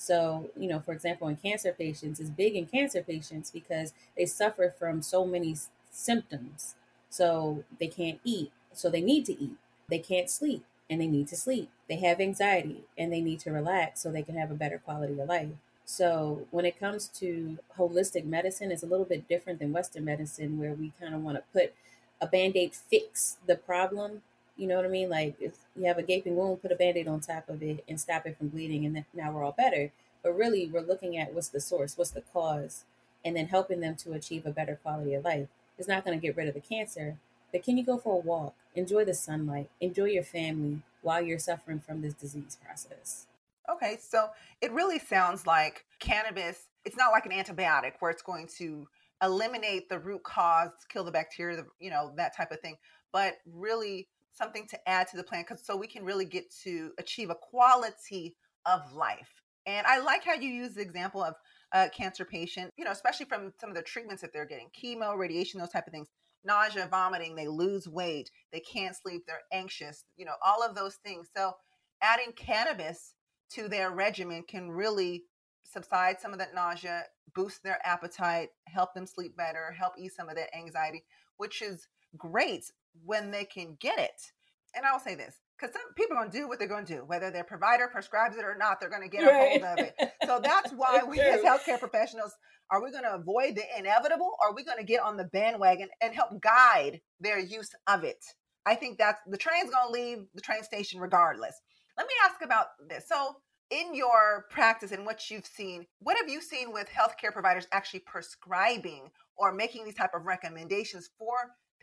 So, 0.04 0.50
you 0.60 0.68
know, 0.68 0.82
for 0.82 0.92
example, 0.92 1.30
in 1.30 1.38
cancer 1.38 1.72
patients, 1.72 2.20
it's 2.20 2.30
big 2.30 2.58
in 2.58 2.66
cancer 2.66 3.02
patients 3.02 3.50
because 3.50 3.94
they 4.18 4.26
suffer 4.26 4.74
from 4.78 5.02
so 5.02 5.26
many 5.26 5.56
symptoms. 5.90 6.76
So 7.10 7.64
they 7.80 7.88
can't 7.88 8.20
eat, 8.26 8.52
so 8.74 8.90
they 8.90 9.00
need 9.00 9.26
to 9.28 9.42
eat. 9.42 9.56
They 9.90 10.00
can't 10.00 10.30
sleep, 10.30 10.66
and 10.90 11.00
they 11.00 11.08
need 11.08 11.30
to 11.30 11.38
sleep. 11.38 11.70
They 11.88 11.96
have 11.98 12.20
anxiety 12.20 12.84
and 12.98 13.14
they 13.14 13.22
need 13.22 13.40
to 13.42 13.52
relax 13.52 14.02
so 14.02 14.12
they 14.12 14.24
can 14.24 14.36
have 14.36 14.52
a 14.52 14.56
better 14.56 14.78
quality 14.78 15.18
of 15.18 15.30
life. 15.30 15.52
So, 15.86 16.48
when 16.52 16.66
it 16.66 16.78
comes 16.78 17.08
to 17.20 17.60
holistic 17.78 18.26
medicine, 18.26 18.74
it's 18.74 18.84
a 18.84 18.88
little 18.88 19.06
bit 19.06 19.30
different 19.30 19.60
than 19.60 19.72
Western 19.72 20.04
medicine, 20.04 20.60
where 20.60 20.74
we 20.74 20.92
kind 21.00 21.16
of 21.16 21.22
want 21.22 21.38
to 21.38 21.44
put 21.54 21.74
a 22.20 22.28
band 22.28 22.58
aid, 22.58 22.74
fix 22.74 23.38
the 23.48 23.56
problem. 23.56 24.22
You 24.56 24.68
know 24.68 24.76
what 24.76 24.86
I 24.86 24.90
mean? 24.90 25.10
Like, 25.10 25.36
if 25.40 25.54
you 25.76 25.86
have 25.86 25.98
a 25.98 26.04
gaping 26.04 26.36
wound, 26.36 26.62
put 26.62 26.72
a 26.72 26.76
band 26.76 26.98
aid 26.98 27.08
on 27.08 27.20
top 27.20 27.50
of 27.50 27.64
it 27.64 27.84
and 27.88 28.00
stop 28.00 28.26
it 28.26 28.38
from 28.38 28.50
bleeding, 28.50 28.86
and 28.86 29.04
now 29.14 29.32
we're 29.32 29.44
all 29.44 29.56
better. 29.58 29.92
But 30.22 30.38
really, 30.38 30.68
we're 30.68 30.82
looking 30.82 31.18
at 31.18 31.34
what's 31.34 31.50
the 31.50 31.60
source, 31.60 31.98
what's 31.98 32.12
the 32.12 32.22
cause, 32.22 32.86
and 33.26 33.36
then 33.36 33.48
helping 33.48 33.80
them 33.80 33.96
to 33.98 34.14
achieve 34.14 34.46
a 34.46 34.52
better 34.52 34.80
quality 34.82 35.14
of 35.14 35.26
life. 35.26 35.48
It's 35.78 35.88
not 35.88 36.06
going 36.06 36.18
to 36.18 36.22
get 36.22 36.38
rid 36.38 36.48
of 36.48 36.54
the 36.54 36.62
cancer, 36.62 37.18
but 37.52 37.64
can 37.64 37.78
you 37.78 37.84
go 37.84 37.98
for 37.98 38.14
a 38.14 38.20
walk, 38.20 38.54
enjoy 38.76 39.06
the 39.06 39.14
sunlight, 39.14 39.70
enjoy 39.82 40.06
your 40.06 40.24
family 40.24 40.82
while 41.01 41.22
you're 41.22 41.39
suffering 41.39 41.80
from 41.80 42.01
this 42.01 42.13
disease 42.13 42.58
process? 42.63 43.27
Okay, 43.70 43.98
so 44.00 44.30
it 44.62 44.72
really 44.72 45.00
sounds 45.00 45.48
like 45.48 45.86
cannabis, 46.00 46.68
it's 46.86 46.98
not 46.98 47.12
like 47.12 47.25
an 47.25 47.32
antibiotic 47.32 47.94
where 48.00 48.12
it's 48.12 48.22
going 48.22 48.48
to 48.58 48.88
eliminate 49.22 49.88
the 49.88 50.00
root 50.00 50.24
cause, 50.24 50.72
kill 50.89 51.04
the 51.04 51.12
bacteria, 51.12 51.63
you 51.80 51.89
know, 51.89 52.12
that 52.18 52.36
type 52.36 52.51
of 52.51 52.60
thing, 52.60 52.77
but 53.12 53.36
really 53.54 54.08
something 54.34 54.68
to 54.68 54.90
add 54.90 55.08
to 55.08 55.18
the 55.18 55.24
plan 55.24 55.44
cuz 55.44 55.66
so 55.66 55.75
we 55.75 55.88
can 55.88 56.04
really 56.04 56.25
get 56.25 56.52
to 56.63 56.92
achieve 56.98 57.30
a 57.30 57.36
quality 57.36 58.36
of 58.66 58.94
life. 58.94 59.30
And 59.66 59.88
I 59.88 60.00
like 60.00 60.24
how 60.24 60.34
you 60.34 60.50
use 60.50 60.74
the 60.74 60.82
example 60.82 61.24
of 61.24 61.36
a 61.72 61.90
cancer 61.90 62.25
patient, 62.25 62.72
you 62.78 62.86
know, 62.86 62.92
especially 62.92 63.25
from 63.25 63.54
some 63.60 63.70
of 63.70 63.75
the 63.75 63.82
treatments 63.82 64.22
that 64.22 64.34
they're 64.34 64.46
getting, 64.46 64.70
chemo, 64.72 65.18
radiation, 65.18 65.60
those 65.60 65.70
type 65.70 65.88
of 65.88 65.94
things 65.94 66.10
nausea, 66.44 66.88
vomiting, 66.88 67.36
they 67.36 67.48
lose 67.48 67.88
weight, 67.88 68.30
they 68.52 68.60
can't 68.60 68.96
sleep, 68.96 69.24
they're 69.25 69.44
anxious, 69.52 70.04
you 70.18 70.25
know, 70.25 70.36
all 70.46 70.62
of 70.63 70.75
those 70.75 70.96
things. 70.96 71.30
So 71.36 71.54
adding 72.02 72.34
cannabis 72.36 73.16
to 73.52 73.68
their 73.68 73.92
regimen 73.92 74.44
can 74.48 74.70
really 74.70 75.24
subside 75.63 76.20
some 76.20 76.34
of 76.34 76.40
that 76.40 76.54
nausea, 76.54 77.04
boost 77.34 77.63
their 77.63 77.80
appetite, 77.86 78.50
help 78.68 78.94
them 78.94 79.08
sleep 79.08 79.36
better, 79.38 79.72
help 79.72 79.94
ease 79.98 80.16
some 80.16 80.30
of 80.30 80.36
that 80.36 80.56
anxiety, 80.56 81.04
which 81.38 81.62
is 81.62 81.88
great 82.18 82.66
when 83.06 83.32
they 83.32 83.46
can 83.46 83.78
get 83.80 84.00
it. 84.00 84.32
And 84.76 84.86
I 84.86 84.92
will 84.92 85.00
say 85.00 85.16
this 85.16 85.36
because 85.60 85.74
some 85.74 85.94
people 85.96 86.18
are 86.18 86.22
going 86.22 86.32
to 86.32 86.38
do 86.38 86.48
what 86.48 86.60
they're 86.60 86.68
going 86.68 86.86
to 86.86 86.94
do, 86.96 87.04
whether 87.06 87.32
their 87.32 87.44
provider 87.44 87.88
prescribes 87.88 88.38
it 88.38 88.44
or 88.44 88.56
not, 88.58 88.80
they're 88.80 88.90
going 88.90 89.04
to 89.04 89.08
get 89.08 89.24
right. 89.24 89.62
a 89.62 89.66
hold 89.66 89.80
of 89.80 89.86
it. 89.86 89.96
So 90.26 90.40
that's 90.44 90.72
why 90.76 91.02
we 91.08 91.20
as 91.20 91.42
healthcare 91.42 91.80
professionals 91.80 92.34
are 92.72 92.84
we 92.84 92.92
going 92.92 93.04
to 93.04 93.14
avoid 93.14 93.56
the 93.56 93.64
inevitable 93.78 94.32
or 94.42 94.50
are 94.50 94.56
we 94.56 94.64
going 94.64 94.78
to 94.78 94.84
get 94.84 95.02
on 95.02 95.18
the 95.18 95.26
bandwagon 95.26 95.90
and 96.02 96.14
help 96.14 96.42
guide 96.42 97.02
their 97.20 97.40
use 97.40 97.70
of 97.88 98.04
it? 98.04 98.24
I 98.66 98.76
think 98.76 98.98
that's 98.98 99.22
the 99.28 99.38
train's 99.38 99.70
going 99.70 99.88
to 99.88 99.92
leave 99.92 100.26
the 100.34 100.42
train 100.42 100.64
station 100.64 101.00
regardless. 101.00 101.60
Let 101.98 102.08
me 102.08 102.14
ask 102.26 102.42
about 102.42 102.68
this. 102.90 103.08
So, 103.08 103.36
in 103.70 103.96
your 103.96 104.46
practice 104.50 104.92
and 104.92 105.06
what 105.06 105.30
you've 105.30 105.46
seen, 105.46 105.86
what 106.00 106.18
have 106.18 106.30
you 106.30 106.42
seen 106.42 106.72
with 106.72 106.88
healthcare 106.90 107.32
providers 107.32 107.68
actually 107.72 108.02
prescribing 108.02 109.10
or 109.36 109.52
making 109.52 109.84
these 109.84 109.96
type 109.96 110.12
of 110.14 110.26
recommendations 110.26 111.10
for 111.18 111.34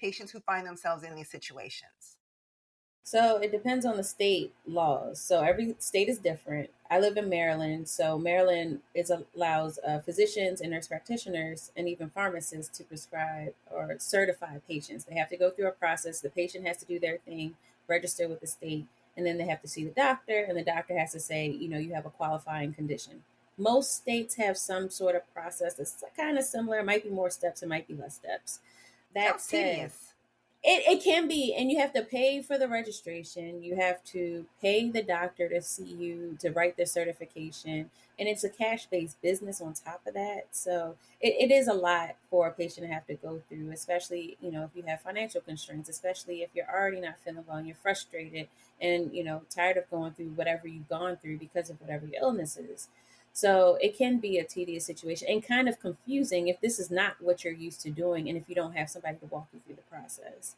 patients 0.00 0.32
who 0.32 0.40
find 0.40 0.66
themselves 0.66 1.02
in 1.04 1.14
these 1.14 1.30
situations? 1.30 2.16
So 3.02 3.38
it 3.38 3.50
depends 3.50 3.84
on 3.84 3.96
the 3.96 4.04
state 4.04 4.52
laws. 4.66 5.20
So 5.20 5.42
every 5.42 5.74
state 5.78 6.08
is 6.08 6.18
different. 6.18 6.70
I 6.90 7.00
live 7.00 7.16
in 7.16 7.28
Maryland, 7.28 7.88
so 7.88 8.18
Maryland 8.18 8.80
is 8.94 9.10
allows 9.34 9.78
uh, 9.86 9.98
physicians 10.00 10.60
and 10.60 10.70
nurse 10.70 10.86
practitioners 10.86 11.72
and 11.76 11.88
even 11.88 12.10
pharmacists 12.10 12.76
to 12.78 12.84
prescribe 12.84 13.52
or 13.70 13.96
certify 13.98 14.58
patients. 14.68 15.04
They 15.04 15.16
have 15.16 15.28
to 15.30 15.36
go 15.36 15.50
through 15.50 15.68
a 15.68 15.72
process. 15.72 16.20
The 16.20 16.30
patient 16.30 16.66
has 16.66 16.76
to 16.78 16.84
do 16.84 17.00
their 17.00 17.18
thing, 17.18 17.56
register 17.88 18.28
with 18.28 18.40
the 18.40 18.46
state, 18.46 18.86
and 19.16 19.26
then 19.26 19.38
they 19.38 19.46
have 19.46 19.62
to 19.62 19.68
see 19.68 19.84
the 19.84 19.90
doctor, 19.90 20.44
and 20.48 20.56
the 20.56 20.62
doctor 20.62 20.96
has 20.96 21.12
to 21.12 21.20
say, 21.20 21.48
you 21.48 21.68
know, 21.68 21.78
you 21.78 21.94
have 21.94 22.06
a 22.06 22.10
qualifying 22.10 22.72
condition. 22.72 23.24
Most 23.58 23.94
states 23.94 24.36
have 24.36 24.56
some 24.56 24.88
sort 24.88 25.16
of 25.16 25.22
process 25.34 25.74
that's 25.74 26.02
kind 26.16 26.38
of 26.38 26.44
similar. 26.44 26.78
It 26.78 26.86
might 26.86 27.02
be 27.02 27.10
more 27.10 27.30
steps, 27.30 27.62
it 27.62 27.68
might 27.68 27.88
be 27.88 27.94
less 27.94 28.14
steps. 28.14 28.60
That 29.14 29.40
said, 29.40 29.74
tedious 29.74 30.10
it, 30.62 30.98
it 30.98 31.02
can 31.02 31.26
be, 31.26 31.54
and 31.54 31.70
you 31.70 31.78
have 31.78 31.94
to 31.94 32.02
pay 32.02 32.42
for 32.42 32.58
the 32.58 32.68
registration. 32.68 33.62
You 33.62 33.76
have 33.76 34.04
to 34.04 34.44
pay 34.60 34.90
the 34.90 35.02
doctor 35.02 35.48
to 35.48 35.62
see 35.62 35.84
you 35.84 36.36
to 36.40 36.50
write 36.50 36.76
the 36.76 36.84
certification, 36.84 37.90
and 38.18 38.28
it's 38.28 38.44
a 38.44 38.50
cash 38.50 38.84
based 38.84 39.22
business 39.22 39.62
on 39.62 39.72
top 39.72 40.02
of 40.06 40.12
that. 40.14 40.48
So 40.50 40.96
it, 41.18 41.50
it 41.50 41.54
is 41.54 41.66
a 41.66 41.72
lot 41.72 42.16
for 42.28 42.46
a 42.46 42.52
patient 42.52 42.86
to 42.86 42.92
have 42.92 43.06
to 43.06 43.14
go 43.14 43.40
through, 43.48 43.70
especially 43.72 44.36
you 44.42 44.52
know 44.52 44.64
if 44.64 44.70
you 44.74 44.82
have 44.86 45.00
financial 45.00 45.40
constraints, 45.40 45.88
especially 45.88 46.42
if 46.42 46.50
you're 46.54 46.70
already 46.70 47.00
not 47.00 47.18
feeling 47.24 47.44
well 47.46 47.56
and 47.56 47.66
you're 47.66 47.76
frustrated 47.76 48.48
and 48.82 49.14
you 49.14 49.24
know 49.24 49.40
tired 49.48 49.78
of 49.78 49.88
going 49.90 50.12
through 50.12 50.28
whatever 50.32 50.68
you've 50.68 50.90
gone 50.90 51.16
through 51.16 51.38
because 51.38 51.70
of 51.70 51.80
whatever 51.80 52.04
your 52.04 52.20
illness 52.22 52.58
is. 52.58 52.88
So 53.32 53.78
it 53.80 53.96
can 53.96 54.18
be 54.18 54.38
a 54.38 54.44
tedious 54.44 54.84
situation 54.84 55.28
and 55.30 55.46
kind 55.46 55.68
of 55.68 55.80
confusing 55.80 56.48
if 56.48 56.60
this 56.60 56.78
is 56.78 56.90
not 56.90 57.14
what 57.20 57.44
you're 57.44 57.52
used 57.52 57.80
to 57.82 57.90
doing 57.90 58.28
and 58.28 58.36
if 58.36 58.48
you 58.48 58.54
don't 58.54 58.76
have 58.76 58.90
somebody 58.90 59.16
to 59.18 59.26
walk 59.26 59.46
you 59.52 59.60
through 59.64 59.76
the 59.76 59.82
process. 59.82 60.56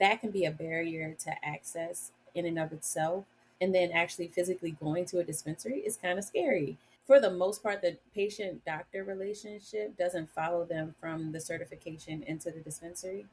That 0.00 0.20
can 0.20 0.30
be 0.30 0.44
a 0.44 0.50
barrier 0.50 1.14
to 1.24 1.44
access 1.44 2.12
in 2.34 2.46
and 2.46 2.58
of 2.58 2.72
itself. 2.72 3.24
And 3.60 3.74
then 3.74 3.92
actually 3.92 4.28
physically 4.28 4.76
going 4.80 5.04
to 5.06 5.20
a 5.20 5.24
dispensary 5.24 5.78
is 5.80 5.96
kind 5.96 6.18
of 6.18 6.24
scary. 6.24 6.78
For 7.06 7.20
the 7.20 7.30
most 7.30 7.62
part, 7.62 7.82
the 7.82 7.96
patient 8.14 8.64
doctor 8.64 9.04
relationship 9.04 9.96
doesn't 9.96 10.30
follow 10.30 10.64
them 10.64 10.94
from 11.00 11.32
the 11.32 11.40
certification 11.40 12.22
into 12.22 12.50
the 12.50 12.60
dispensary. 12.60 13.26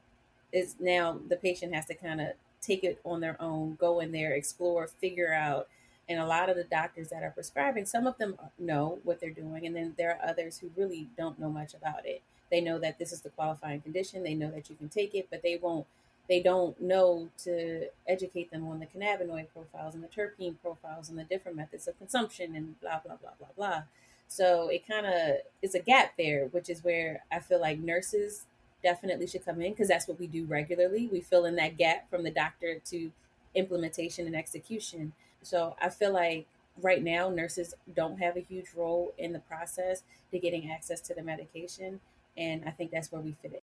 Is 0.52 0.74
now 0.80 1.18
the 1.28 1.36
patient 1.36 1.74
has 1.74 1.86
to 1.86 1.94
kind 1.94 2.20
of 2.20 2.28
take 2.60 2.84
it 2.84 3.00
on 3.04 3.20
their 3.20 3.40
own, 3.40 3.76
go 3.80 4.00
in 4.00 4.12
there, 4.12 4.32
explore, 4.32 4.86
figure 4.86 5.32
out 5.32 5.68
and 6.10 6.18
a 6.18 6.26
lot 6.26 6.50
of 6.50 6.56
the 6.56 6.64
doctors 6.64 7.08
that 7.08 7.22
are 7.22 7.30
prescribing, 7.30 7.86
some 7.86 8.06
of 8.06 8.18
them 8.18 8.36
know 8.58 8.98
what 9.04 9.20
they're 9.20 9.30
doing, 9.30 9.64
and 9.64 9.76
then 9.76 9.94
there 9.96 10.10
are 10.10 10.28
others 10.28 10.58
who 10.58 10.70
really 10.76 11.08
don't 11.16 11.38
know 11.38 11.48
much 11.48 11.72
about 11.72 12.04
it. 12.04 12.20
They 12.50 12.60
know 12.60 12.80
that 12.80 12.98
this 12.98 13.12
is 13.12 13.20
the 13.20 13.30
qualifying 13.30 13.80
condition, 13.80 14.24
they 14.24 14.34
know 14.34 14.50
that 14.50 14.68
you 14.68 14.74
can 14.74 14.88
take 14.88 15.14
it, 15.14 15.28
but 15.30 15.42
they 15.42 15.56
won't 15.56 15.86
they 16.28 16.40
don't 16.40 16.80
know 16.80 17.28
to 17.42 17.88
educate 18.06 18.52
them 18.52 18.68
on 18.68 18.78
the 18.78 18.86
cannabinoid 18.86 19.48
profiles 19.52 19.96
and 19.96 20.04
the 20.04 20.06
terpene 20.06 20.54
profiles 20.62 21.08
and 21.08 21.18
the 21.18 21.24
different 21.24 21.56
methods 21.56 21.88
of 21.88 21.98
consumption 21.98 22.54
and 22.54 22.80
blah 22.80 23.00
blah 23.04 23.16
blah 23.16 23.32
blah 23.38 23.48
blah. 23.56 23.82
So 24.28 24.68
it 24.68 24.86
kind 24.86 25.06
of 25.06 25.38
is 25.60 25.74
a 25.74 25.80
gap 25.80 26.12
there, 26.16 26.46
which 26.46 26.70
is 26.70 26.84
where 26.84 27.24
I 27.32 27.40
feel 27.40 27.60
like 27.60 27.80
nurses 27.80 28.46
definitely 28.82 29.26
should 29.26 29.44
come 29.44 29.60
in 29.60 29.72
because 29.72 29.88
that's 29.88 30.06
what 30.06 30.20
we 30.20 30.28
do 30.28 30.44
regularly. 30.44 31.08
We 31.10 31.20
fill 31.20 31.46
in 31.46 31.56
that 31.56 31.76
gap 31.76 32.08
from 32.08 32.22
the 32.22 32.30
doctor 32.30 32.78
to 32.78 33.10
implementation 33.56 34.26
and 34.26 34.36
execution. 34.36 35.12
So 35.42 35.76
I 35.80 35.88
feel 35.88 36.12
like 36.12 36.46
right 36.80 37.02
now 37.02 37.30
nurses 37.30 37.74
don't 37.94 38.18
have 38.18 38.36
a 38.36 38.40
huge 38.40 38.66
role 38.76 39.12
in 39.18 39.32
the 39.32 39.38
process 39.40 40.02
to 40.30 40.38
getting 40.38 40.70
access 40.70 41.00
to 41.02 41.14
the 41.14 41.22
medication. 41.22 42.00
And 42.36 42.64
I 42.66 42.70
think 42.70 42.90
that's 42.90 43.10
where 43.12 43.20
we 43.20 43.36
fit 43.42 43.52
in. 43.52 43.60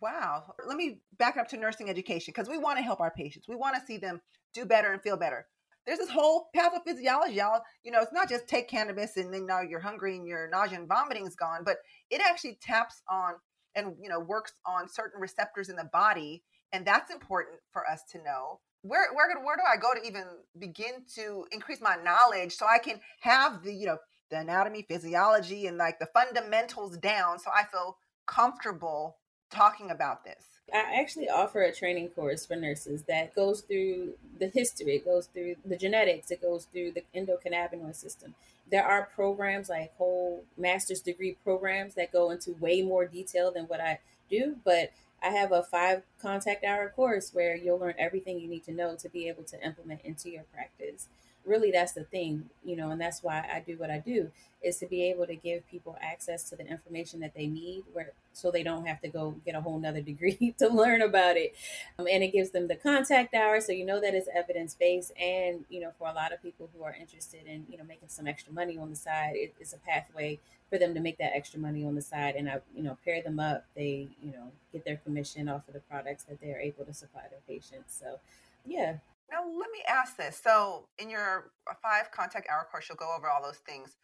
Wow. 0.00 0.54
Let 0.66 0.76
me 0.76 0.98
back 1.18 1.36
up 1.36 1.48
to 1.48 1.56
nursing 1.56 1.90
education 1.90 2.32
because 2.34 2.48
we 2.48 2.58
want 2.58 2.78
to 2.78 2.82
help 2.82 3.00
our 3.00 3.10
patients. 3.10 3.48
We 3.48 3.56
want 3.56 3.74
to 3.76 3.84
see 3.84 3.96
them 3.96 4.20
do 4.54 4.64
better 4.64 4.92
and 4.92 5.02
feel 5.02 5.16
better. 5.16 5.46
There's 5.86 5.98
this 5.98 6.10
whole 6.10 6.50
pathophysiology, 6.54 7.36
y'all. 7.36 7.62
You 7.82 7.90
know, 7.90 8.00
it's 8.00 8.12
not 8.12 8.28
just 8.28 8.46
take 8.46 8.68
cannabis 8.68 9.16
and 9.16 9.32
then 9.32 9.46
now 9.46 9.62
you're 9.62 9.80
hungry 9.80 10.16
and 10.16 10.26
your 10.26 10.48
nausea 10.48 10.78
and 10.78 10.86
vomiting 10.86 11.26
is 11.26 11.34
gone, 11.34 11.62
but 11.64 11.78
it 12.10 12.20
actually 12.20 12.58
taps 12.60 13.02
on 13.08 13.34
and 13.74 13.94
you 14.00 14.08
know 14.08 14.20
works 14.20 14.52
on 14.66 14.88
certain 14.88 15.20
receptors 15.20 15.68
in 15.68 15.76
the 15.76 15.84
body, 15.84 16.42
and 16.72 16.86
that's 16.86 17.12
important 17.12 17.58
for 17.72 17.88
us 17.88 18.02
to 18.12 18.18
know 18.18 18.60
where 18.82 19.12
where 19.12 19.28
where 19.44 19.56
do 19.56 19.62
I 19.70 19.76
go 19.76 19.92
to 19.94 20.06
even 20.06 20.24
begin 20.58 21.04
to 21.14 21.46
increase 21.52 21.80
my 21.80 21.96
knowledge 21.96 22.54
so 22.56 22.66
I 22.66 22.78
can 22.78 23.00
have 23.20 23.62
the 23.62 23.72
you 23.72 23.86
know 23.86 23.98
the 24.30 24.38
anatomy, 24.38 24.82
physiology, 24.82 25.66
and 25.66 25.76
like 25.76 25.98
the 25.98 26.06
fundamentals 26.06 26.96
down 26.96 27.38
so 27.38 27.50
I 27.54 27.64
feel 27.64 27.96
comfortable 28.26 29.16
talking 29.50 29.90
about 29.90 30.24
this? 30.24 30.44
I 30.72 31.00
actually 31.00 31.28
offer 31.28 31.62
a 31.62 31.74
training 31.74 32.10
course 32.10 32.46
for 32.46 32.54
nurses 32.54 33.02
that 33.08 33.34
goes 33.34 33.62
through 33.62 34.14
the 34.38 34.46
history, 34.46 34.96
it 34.96 35.04
goes 35.04 35.26
through 35.26 35.56
the 35.64 35.76
genetics, 35.76 36.30
it 36.30 36.40
goes 36.40 36.66
through 36.66 36.92
the 36.92 37.02
endocannabinoid 37.14 37.96
system. 37.96 38.34
There 38.70 38.86
are 38.86 39.08
programs 39.14 39.68
like 39.68 39.96
whole 39.96 40.44
master's 40.56 41.00
degree 41.00 41.36
programs 41.42 41.94
that 41.94 42.12
go 42.12 42.30
into 42.30 42.52
way 42.60 42.82
more 42.82 43.04
detail 43.04 43.50
than 43.50 43.64
what 43.64 43.80
I 43.80 43.98
do, 44.30 44.56
but 44.64 44.92
I 45.22 45.30
have 45.30 45.52
a 45.52 45.62
five 45.62 46.02
contact 46.20 46.64
hour 46.64 46.88
course 46.88 47.32
where 47.34 47.56
you'll 47.56 47.78
learn 47.78 47.94
everything 47.98 48.40
you 48.40 48.48
need 48.48 48.64
to 48.64 48.72
know 48.72 48.96
to 48.96 49.08
be 49.08 49.28
able 49.28 49.44
to 49.44 49.64
implement 49.64 50.02
into 50.02 50.30
your 50.30 50.44
practice. 50.44 51.08
Really, 51.44 51.70
that's 51.70 51.92
the 51.92 52.04
thing, 52.04 52.50
you 52.64 52.76
know, 52.76 52.90
and 52.90 53.00
that's 53.00 53.22
why 53.22 53.48
I 53.52 53.60
do 53.60 53.78
what 53.78 53.90
I 53.90 53.98
do 53.98 54.30
is 54.62 54.76
to 54.76 54.86
be 54.86 55.04
able 55.04 55.26
to 55.26 55.34
give 55.34 55.66
people 55.70 55.96
access 56.02 56.48
to 56.50 56.56
the 56.56 56.66
information 56.66 57.20
that 57.20 57.34
they 57.34 57.46
need 57.46 57.82
where 57.92 58.12
so 58.32 58.50
they 58.50 58.62
don't 58.62 58.86
have 58.86 59.00
to 59.00 59.08
go 59.08 59.34
get 59.44 59.54
a 59.54 59.60
whole 59.60 59.78
nother 59.78 60.00
degree 60.12 60.54
to 60.58 60.68
learn 60.68 61.02
about 61.02 61.36
it. 61.36 61.54
Um, 61.98 62.06
and 62.10 62.22
it 62.22 62.32
gives 62.32 62.50
them 62.50 62.68
the 62.68 62.76
contact 62.76 63.34
hour 63.34 63.60
so 63.60 63.72
you 63.72 63.84
know 63.86 64.00
that 64.00 64.14
it's 64.14 64.28
evidence-based 64.34 65.12
and 65.18 65.64
you 65.68 65.80
know 65.80 65.92
for 65.98 66.08
a 66.08 66.12
lot 66.12 66.32
of 66.32 66.42
people 66.42 66.68
who 66.76 66.84
are 66.84 66.94
interested 66.94 67.46
in 67.46 67.66
you 67.70 67.78
know 67.78 67.84
making 67.84 68.08
some 68.08 68.26
extra 68.26 68.52
money 68.52 68.76
on 68.76 68.90
the 68.90 68.96
side 68.96 69.32
it 69.34 69.54
is 69.60 69.72
a 69.72 69.78
pathway 69.78 70.38
for 70.68 70.78
them 70.78 70.94
to 70.94 71.00
make 71.00 71.18
that 71.18 71.32
extra 71.34 71.58
money 71.58 71.84
on 71.84 71.94
the 71.94 72.02
side 72.02 72.36
and 72.36 72.48
i 72.48 72.60
you 72.74 72.82
know 72.82 72.96
pair 73.04 73.22
them 73.22 73.40
up 73.40 73.64
they 73.74 74.08
you 74.22 74.32
know 74.32 74.52
get 74.72 74.84
their 74.84 74.96
commission 74.96 75.48
off 75.48 75.66
of 75.68 75.74
the 75.74 75.80
products 75.80 76.24
that 76.24 76.40
they're 76.40 76.60
able 76.60 76.84
to 76.84 76.94
supply 76.94 77.22
their 77.30 77.40
patients. 77.48 77.98
So 77.98 78.18
yeah 78.66 78.96
now 79.30 79.42
let 79.46 79.70
me 79.70 79.80
ask 79.88 80.16
this 80.16 80.40
so 80.42 80.88
in 80.98 81.10
your 81.10 81.52
five 81.82 82.10
contact 82.10 82.48
hour 82.50 82.66
course 82.70 82.86
you'll 82.88 82.96
go 82.96 83.14
over 83.16 83.28
all 83.28 83.42
those 83.42 83.58
things 83.66 83.96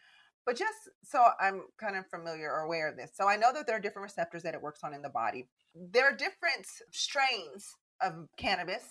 but 0.47 0.57
just 0.57 0.89
so 1.03 1.27
I'm 1.41 1.65
kind 1.79 1.97
of 1.97 2.07
familiar 2.07 2.51
or 2.51 2.61
aware 2.61 2.89
of 2.89 2.97
this. 2.97 3.11
So 3.15 3.29
I 3.29 3.37
know 3.37 3.53
that 3.53 3.67
there 3.67 3.77
are 3.77 3.81
different 3.81 4.05
receptors 4.05 4.45
that 4.45 4.55
it 4.55 4.63
works 4.63 4.81
on 4.85 4.95
in 4.95 5.03
the 5.03 5.09
body. 5.09 5.49
There 5.75 6.05
are 6.05 6.17
different 6.17 6.67
strains 6.93 7.75
of 8.01 8.29
cannabis, 8.39 8.85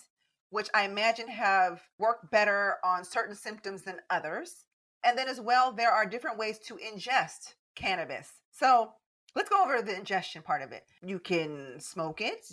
which 0.50 0.68
I 0.74 0.84
imagine 0.84 1.28
have 1.28 1.80
worked 1.98 2.30
better 2.30 2.74
on 2.84 3.04
certain 3.04 3.34
symptoms 3.34 3.82
than 3.82 3.96
others. 4.10 4.66
And 5.02 5.16
then 5.16 5.28
as 5.28 5.40
well, 5.40 5.72
there 5.72 5.90
are 5.90 6.04
different 6.04 6.38
ways 6.38 6.58
to 6.66 6.74
ingest 6.74 7.54
cannabis. 7.74 8.30
So 8.52 8.92
let's 9.34 9.48
go 9.48 9.62
over 9.62 9.80
the 9.80 9.96
ingestion 9.96 10.42
part 10.42 10.60
of 10.60 10.72
it. 10.72 10.84
You 11.02 11.18
can 11.18 11.80
smoke 11.80 12.20
it, 12.20 12.46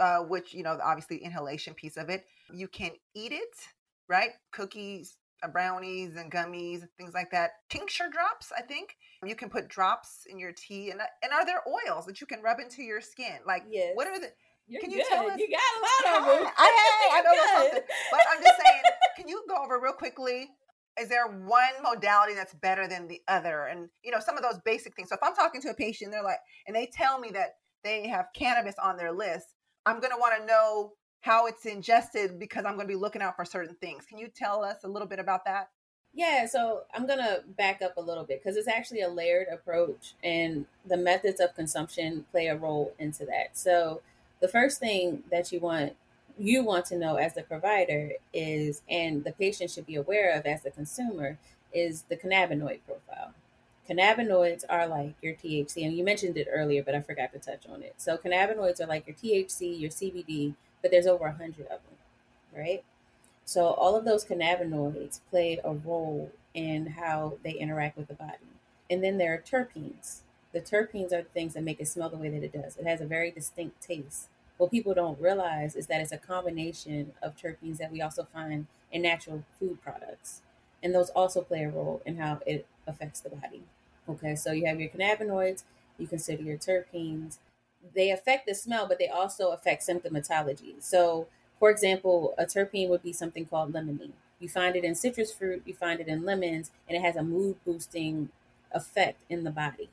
uh, 0.00 0.18
which, 0.20 0.52
you 0.52 0.64
know, 0.64 0.76
obviously 0.82 1.18
inhalation 1.18 1.74
piece 1.74 1.96
of 1.96 2.10
it. 2.10 2.24
You 2.52 2.68
can 2.68 2.92
eat 3.14 3.32
it, 3.32 3.54
right? 4.08 4.30
Cookies, 4.52 5.18
uh, 5.42 5.48
brownies 5.48 6.16
and 6.16 6.32
gummies 6.32 6.80
and 6.80 6.88
things 6.96 7.14
like 7.14 7.30
that. 7.30 7.50
Tincture 7.70 8.08
drops, 8.10 8.52
I 8.56 8.62
think. 8.62 8.96
You 9.24 9.34
can 9.34 9.50
put 9.50 9.68
drops 9.68 10.26
in 10.28 10.38
your 10.38 10.52
tea, 10.52 10.90
and 10.90 11.00
uh, 11.00 11.04
and 11.22 11.32
are 11.32 11.44
there 11.44 11.62
oils 11.66 12.06
that 12.06 12.20
you 12.20 12.26
can 12.26 12.40
rub 12.42 12.60
into 12.60 12.82
your 12.82 13.00
skin? 13.00 13.38
Like, 13.46 13.64
yes. 13.68 13.92
what 13.94 14.06
are 14.06 14.18
the? 14.18 14.28
You're 14.66 14.82
can 14.82 14.90
you 14.90 14.98
good. 14.98 15.06
tell 15.08 15.30
us? 15.30 15.38
You 15.38 15.48
got 15.50 15.60
a 15.60 16.12
lot 16.12 16.20
of 16.20 16.26
them. 16.26 16.52
I, 16.56 17.10
I, 17.12 17.18
I 17.18 17.22
know 17.22 17.62
something, 17.62 17.82
but 18.10 18.20
I'm 18.30 18.42
just 18.42 18.56
saying. 18.64 18.82
Can 19.16 19.26
you 19.26 19.42
go 19.48 19.56
over 19.64 19.80
real 19.80 19.94
quickly? 19.94 20.48
Is 21.00 21.08
there 21.08 21.26
one 21.26 21.82
modality 21.82 22.34
that's 22.34 22.54
better 22.54 22.86
than 22.86 23.08
the 23.08 23.20
other? 23.26 23.64
And 23.64 23.88
you 24.04 24.12
know 24.12 24.20
some 24.20 24.36
of 24.36 24.42
those 24.42 24.60
basic 24.64 24.94
things. 24.94 25.08
So 25.08 25.16
if 25.16 25.22
I'm 25.22 25.34
talking 25.34 25.60
to 25.62 25.70
a 25.70 25.74
patient, 25.74 26.12
they're 26.12 26.22
like, 26.22 26.38
and 26.66 26.76
they 26.76 26.86
tell 26.86 27.18
me 27.18 27.30
that 27.32 27.54
they 27.82 28.06
have 28.06 28.26
cannabis 28.34 28.76
on 28.80 28.96
their 28.96 29.12
list, 29.12 29.46
I'm 29.86 30.00
going 30.00 30.12
to 30.12 30.18
want 30.18 30.38
to 30.38 30.46
know 30.46 30.92
how 31.20 31.46
it's 31.46 31.66
ingested 31.66 32.38
because 32.38 32.64
I'm 32.64 32.74
going 32.74 32.86
to 32.86 32.92
be 32.92 32.98
looking 32.98 33.22
out 33.22 33.36
for 33.36 33.44
certain 33.44 33.74
things. 33.76 34.04
Can 34.06 34.18
you 34.18 34.28
tell 34.28 34.64
us 34.64 34.78
a 34.84 34.88
little 34.88 35.08
bit 35.08 35.18
about 35.18 35.44
that? 35.44 35.70
Yeah, 36.14 36.46
so 36.46 36.82
I'm 36.94 37.06
going 37.06 37.18
to 37.18 37.42
back 37.56 37.82
up 37.82 37.96
a 37.96 38.00
little 38.00 38.24
bit 38.24 38.42
because 38.42 38.56
it's 38.56 38.68
actually 38.68 39.02
a 39.02 39.08
layered 39.08 39.48
approach 39.52 40.14
and 40.24 40.66
the 40.86 40.96
methods 40.96 41.40
of 41.40 41.54
consumption 41.54 42.24
play 42.32 42.46
a 42.46 42.56
role 42.56 42.94
into 42.98 43.24
that. 43.26 43.56
So 43.58 44.00
the 44.40 44.48
first 44.48 44.80
thing 44.80 45.22
that 45.30 45.52
you 45.52 45.60
want 45.60 45.94
you 46.40 46.62
want 46.62 46.86
to 46.86 46.96
know 46.96 47.16
as 47.16 47.34
the 47.34 47.42
provider 47.42 48.12
is 48.32 48.82
and 48.88 49.24
the 49.24 49.32
patient 49.32 49.70
should 49.70 49.86
be 49.86 49.96
aware 49.96 50.38
of 50.38 50.46
as 50.46 50.64
a 50.64 50.70
consumer 50.70 51.36
is 51.72 52.02
the 52.02 52.16
cannabinoid 52.16 52.78
profile. 52.86 53.34
Cannabinoids 53.88 54.64
are 54.68 54.86
like 54.86 55.14
your 55.22 55.34
THC, 55.34 55.84
and 55.84 55.96
you 55.96 56.04
mentioned 56.04 56.36
it 56.36 56.46
earlier, 56.50 56.82
but 56.82 56.94
I 56.94 57.00
forgot 57.00 57.32
to 57.32 57.38
touch 57.38 57.64
on 57.68 57.82
it. 57.82 57.94
So, 57.96 58.18
cannabinoids 58.18 58.80
are 58.80 58.86
like 58.86 59.06
your 59.06 59.16
THC, 59.16 59.80
your 59.80 59.90
CBD, 59.90 60.54
but 60.82 60.90
there's 60.90 61.06
over 61.06 61.26
a 61.26 61.32
hundred 61.32 61.66
of 61.66 61.80
them, 61.82 61.96
right? 62.56 62.84
So 63.44 63.66
all 63.66 63.96
of 63.96 64.04
those 64.04 64.24
cannabinoids 64.24 65.20
play 65.30 65.58
a 65.64 65.72
role 65.72 66.32
in 66.54 66.86
how 66.86 67.38
they 67.42 67.52
interact 67.52 67.96
with 67.96 68.08
the 68.08 68.14
body. 68.14 68.36
And 68.90 69.02
then 69.02 69.18
there 69.18 69.34
are 69.34 69.38
terpenes. 69.38 70.20
The 70.52 70.60
terpenes 70.60 71.12
are 71.12 71.22
the 71.22 71.28
things 71.34 71.54
that 71.54 71.62
make 71.62 71.80
it 71.80 71.88
smell 71.88 72.10
the 72.10 72.16
way 72.16 72.28
that 72.30 72.42
it 72.42 72.52
does. 72.52 72.76
It 72.76 72.86
has 72.86 73.00
a 73.00 73.06
very 73.06 73.30
distinct 73.30 73.80
taste. 73.80 74.28
what 74.58 74.70
people 74.72 74.92
don't 74.92 75.20
realize 75.20 75.76
is 75.76 75.86
that 75.86 76.00
it's 76.00 76.12
a 76.12 76.18
combination 76.18 77.12
of 77.22 77.36
terpenes 77.36 77.78
that 77.78 77.92
we 77.92 78.02
also 78.02 78.26
find 78.32 78.66
in 78.90 79.02
natural 79.02 79.44
food 79.58 79.80
products. 79.82 80.42
And 80.82 80.94
those 80.94 81.10
also 81.10 81.42
play 81.42 81.64
a 81.64 81.70
role 81.70 82.02
in 82.04 82.16
how 82.16 82.40
it 82.46 82.66
affects 82.86 83.20
the 83.20 83.30
body. 83.30 83.62
Okay, 84.08 84.34
so 84.34 84.52
you 84.52 84.66
have 84.66 84.80
your 84.80 84.90
cannabinoids, 84.90 85.62
you 85.98 86.06
consider 86.06 86.42
your 86.42 86.58
terpenes. 86.58 87.38
They 87.94 88.10
affect 88.10 88.46
the 88.46 88.54
smell, 88.54 88.86
but 88.88 88.98
they 88.98 89.08
also 89.08 89.50
affect 89.52 89.86
symptomatology. 89.86 90.74
So, 90.82 91.26
for 91.58 91.70
example, 91.70 92.34
a 92.38 92.44
terpene 92.44 92.88
would 92.88 93.02
be 93.02 93.12
something 93.12 93.46
called 93.46 93.72
limonene. 93.72 94.12
You 94.40 94.48
find 94.48 94.76
it 94.76 94.84
in 94.84 94.94
citrus 94.94 95.32
fruit, 95.32 95.62
you 95.66 95.74
find 95.74 96.00
it 96.00 96.08
in 96.08 96.24
lemons, 96.24 96.70
and 96.88 96.96
it 96.96 97.00
has 97.02 97.16
a 97.16 97.22
mood 97.22 97.56
boosting 97.64 98.30
effect 98.72 99.20
in 99.28 99.44
the 99.44 99.50
body, 99.50 99.88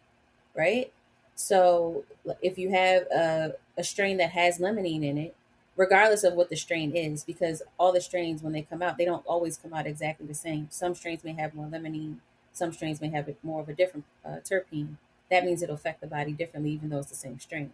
right? 0.55 0.91
So, 1.35 2.05
if 2.41 2.57
you 2.57 2.71
have 2.71 3.03
a, 3.03 3.55
a 3.77 3.83
strain 3.83 4.17
that 4.17 4.31
has 4.31 4.59
limonene 4.59 5.03
in 5.03 5.17
it, 5.17 5.35
regardless 5.75 6.23
of 6.23 6.33
what 6.33 6.49
the 6.49 6.55
strain 6.55 6.95
is, 6.95 7.23
because 7.23 7.61
all 7.77 7.91
the 7.91 8.01
strains, 8.01 8.41
when 8.41 8.53
they 8.53 8.61
come 8.61 8.81
out, 8.81 8.97
they 8.97 9.05
don't 9.05 9.25
always 9.25 9.57
come 9.57 9.73
out 9.73 9.85
exactly 9.87 10.25
the 10.25 10.33
same. 10.33 10.67
Some 10.71 10.95
strains 10.95 11.23
may 11.23 11.33
have 11.33 11.53
more 11.53 11.67
limonene, 11.67 12.17
some 12.53 12.71
strains 12.71 13.01
may 13.01 13.09
have 13.09 13.29
more 13.43 13.61
of 13.61 13.69
a 13.69 13.73
different 13.73 14.05
uh, 14.25 14.37
terpene. 14.43 14.95
That 15.29 15.43
means 15.43 15.61
it'll 15.61 15.75
affect 15.75 16.01
the 16.01 16.07
body 16.07 16.31
differently, 16.31 16.71
even 16.71 16.89
though 16.89 16.99
it's 16.99 17.09
the 17.09 17.15
same 17.15 17.39
strain, 17.39 17.73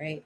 right? 0.00 0.24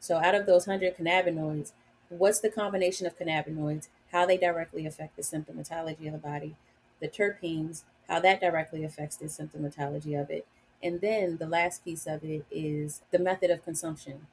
So, 0.00 0.16
out 0.16 0.34
of 0.34 0.46
those 0.46 0.66
100 0.66 0.96
cannabinoids, 0.96 1.72
what's 2.08 2.40
the 2.40 2.50
combination 2.50 3.06
of 3.06 3.18
cannabinoids, 3.18 3.88
how 4.12 4.24
they 4.24 4.36
directly 4.36 4.86
affect 4.86 5.16
the 5.16 5.22
symptomatology 5.22 6.06
of 6.06 6.12
the 6.12 6.18
body, 6.18 6.54
the 7.00 7.08
terpenes, 7.08 7.82
how 8.08 8.20
that 8.20 8.40
directly 8.40 8.84
affects 8.84 9.16
the 9.16 9.26
symptomatology 9.26 10.18
of 10.18 10.30
it. 10.30 10.46
And 10.82 11.00
then 11.00 11.36
the 11.38 11.48
last 11.48 11.84
piece 11.84 12.06
of 12.06 12.22
it 12.22 12.46
is 12.50 13.02
the 13.10 13.18
method 13.18 13.50
of 13.50 13.64
consumption 13.64 14.26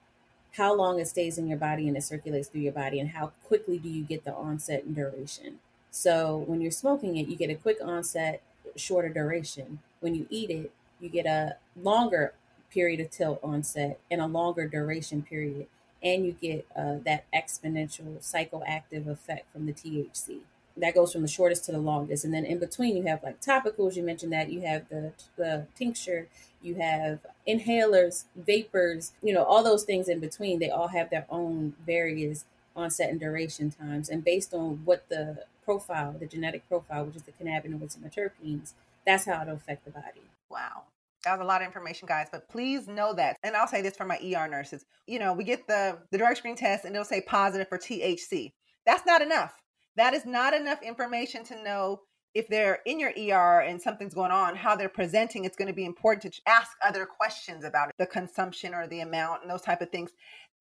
how 0.57 0.73
long 0.73 0.99
it 0.99 1.07
stays 1.07 1.37
in 1.37 1.47
your 1.47 1.57
body 1.57 1.87
and 1.87 1.97
it 1.97 2.03
circulates 2.03 2.47
through 2.47 2.61
your 2.61 2.73
body, 2.73 2.99
and 2.99 3.09
how 3.09 3.31
quickly 3.45 3.77
do 3.77 3.89
you 3.89 4.03
get 4.03 4.23
the 4.23 4.33
onset 4.33 4.83
and 4.83 4.95
duration. 4.95 5.59
So 5.91 6.43
when 6.47 6.61
you're 6.61 6.71
smoking 6.71 7.17
it, 7.17 7.27
you 7.27 7.35
get 7.35 7.49
a 7.49 7.55
quick 7.55 7.77
onset, 7.83 8.41
shorter 8.75 9.09
duration. 9.09 9.79
When 9.99 10.15
you 10.15 10.27
eat 10.29 10.49
it, 10.49 10.71
you 10.99 11.09
get 11.09 11.25
a 11.25 11.57
longer 11.81 12.33
period 12.75 13.00
of 13.00 13.10
tilt 13.10 13.39
onset 13.41 14.00
and 14.12 14.22
a 14.22 14.27
longer 14.27 14.67
duration 14.67 15.24
period, 15.24 15.65
and 16.03 16.25
you 16.25 16.34
get 16.34 16.67
uh, 16.77 16.98
that 17.05 17.25
exponential 17.34 18.20
psychoactive 18.20 19.08
effect 19.08 19.51
from 19.51 19.65
the 19.65 19.74
THC 19.74 20.41
that 20.77 20.94
goes 20.94 21.13
from 21.13 21.22
the 21.22 21.27
shortest 21.27 21.65
to 21.65 21.72
the 21.72 21.79
longest. 21.79 22.25
And 22.25 22.34
then 22.34 22.46
in 22.46 22.60
between, 22.60 22.98
you 22.98 23.03
have 23.03 23.24
like 23.24 23.41
topicals. 23.41 23.96
You 23.96 24.03
mentioned 24.03 24.34
that 24.34 24.51
you 24.51 24.62
have 24.62 24.89
the 24.89 25.13
the 25.38 25.67
tincture, 25.75 26.27
you 26.62 26.75
have 26.75 27.20
inhalers, 27.48 28.25
vapors. 28.36 29.13
You 29.22 29.34
know, 29.34 29.44
all 29.44 29.63
those 29.63 29.84
things 29.84 30.10
in 30.10 30.20
between. 30.20 30.60
They 30.60 30.70
all 30.70 30.89
have 30.89 31.10
their 31.10 31.25
own 31.29 31.75
various 31.86 32.46
onset 32.75 33.10
and 33.10 33.20
duration 33.20 33.72
times, 33.72 34.10
and 34.10 34.24
based 34.24 34.53
on 34.53 34.82
what 34.84 35.08
the 35.08 35.46
profile, 35.63 36.15
the 36.20 36.27
genetic 36.27 36.67
profile, 36.67 37.05
which 37.05 37.15
is 37.15 37.24
the 37.24 37.32
cannabinoids 37.32 37.96
and 37.96 38.03
the 38.03 38.10
terpenes, 38.10 38.74
that's 39.05 39.25
how 39.25 39.41
it'll 39.41 39.55
affect 39.55 39.86
the 39.86 39.91
body. 39.91 40.22
Wow. 40.50 40.84
That 41.25 41.38
was 41.38 41.41
a 41.41 41.48
lot 41.48 41.62
of 41.62 41.67
information, 41.67 42.08
guys. 42.08 42.27
But 42.32 42.48
please 42.50 42.88
know 42.88 43.13
that, 43.15 43.38
and 43.44 43.55
I'll 43.55 43.67
say 43.67 43.82
this 43.82 43.98
for 43.98 44.05
my 44.05 44.17
ER 44.17 44.48
nurses. 44.48 44.86
You 45.08 45.20
know, 45.20 45.34
we 45.34 45.44
get 45.44 45.67
the 45.67 46.00
the 46.12 46.17
drug 46.17 46.38
screen 46.38 46.55
test, 46.55 46.86
and 46.86 46.96
it'll 46.96 47.05
say 47.05 47.22
positive 47.22 47.67
for 47.67 47.77
THC. 47.77 48.53
That's 48.86 49.05
not 49.05 49.22
enough 49.22 49.53
that 49.96 50.13
is 50.13 50.25
not 50.25 50.53
enough 50.53 50.82
information 50.82 51.44
to 51.46 51.63
know 51.63 52.01
if 52.34 52.48
they're 52.50 52.79
in 52.86 53.00
your 53.00 53.12
ER 53.12 53.62
and 53.62 53.82
something's 53.82 54.13
going 54.13 54.32
on, 54.32 54.55
how 54.55 54.75
they're 54.75 54.89
presenting. 54.89 55.46
It's 55.46 55.55
going 55.55 55.70
to 55.70 55.74
be 55.74 55.86
important 55.86 56.34
to 56.34 56.41
ask 56.48 56.72
other 56.86 57.05
questions 57.05 57.63
about 57.63 57.89
it, 57.89 57.96
the 57.98 58.05
consumption 58.05 58.74
or 58.74 58.88
the 58.88 59.00
amount 59.00 59.41
and 59.41 59.50
those 59.50 59.62
type 59.62 59.82
of 59.82 59.89
things. 59.89 60.12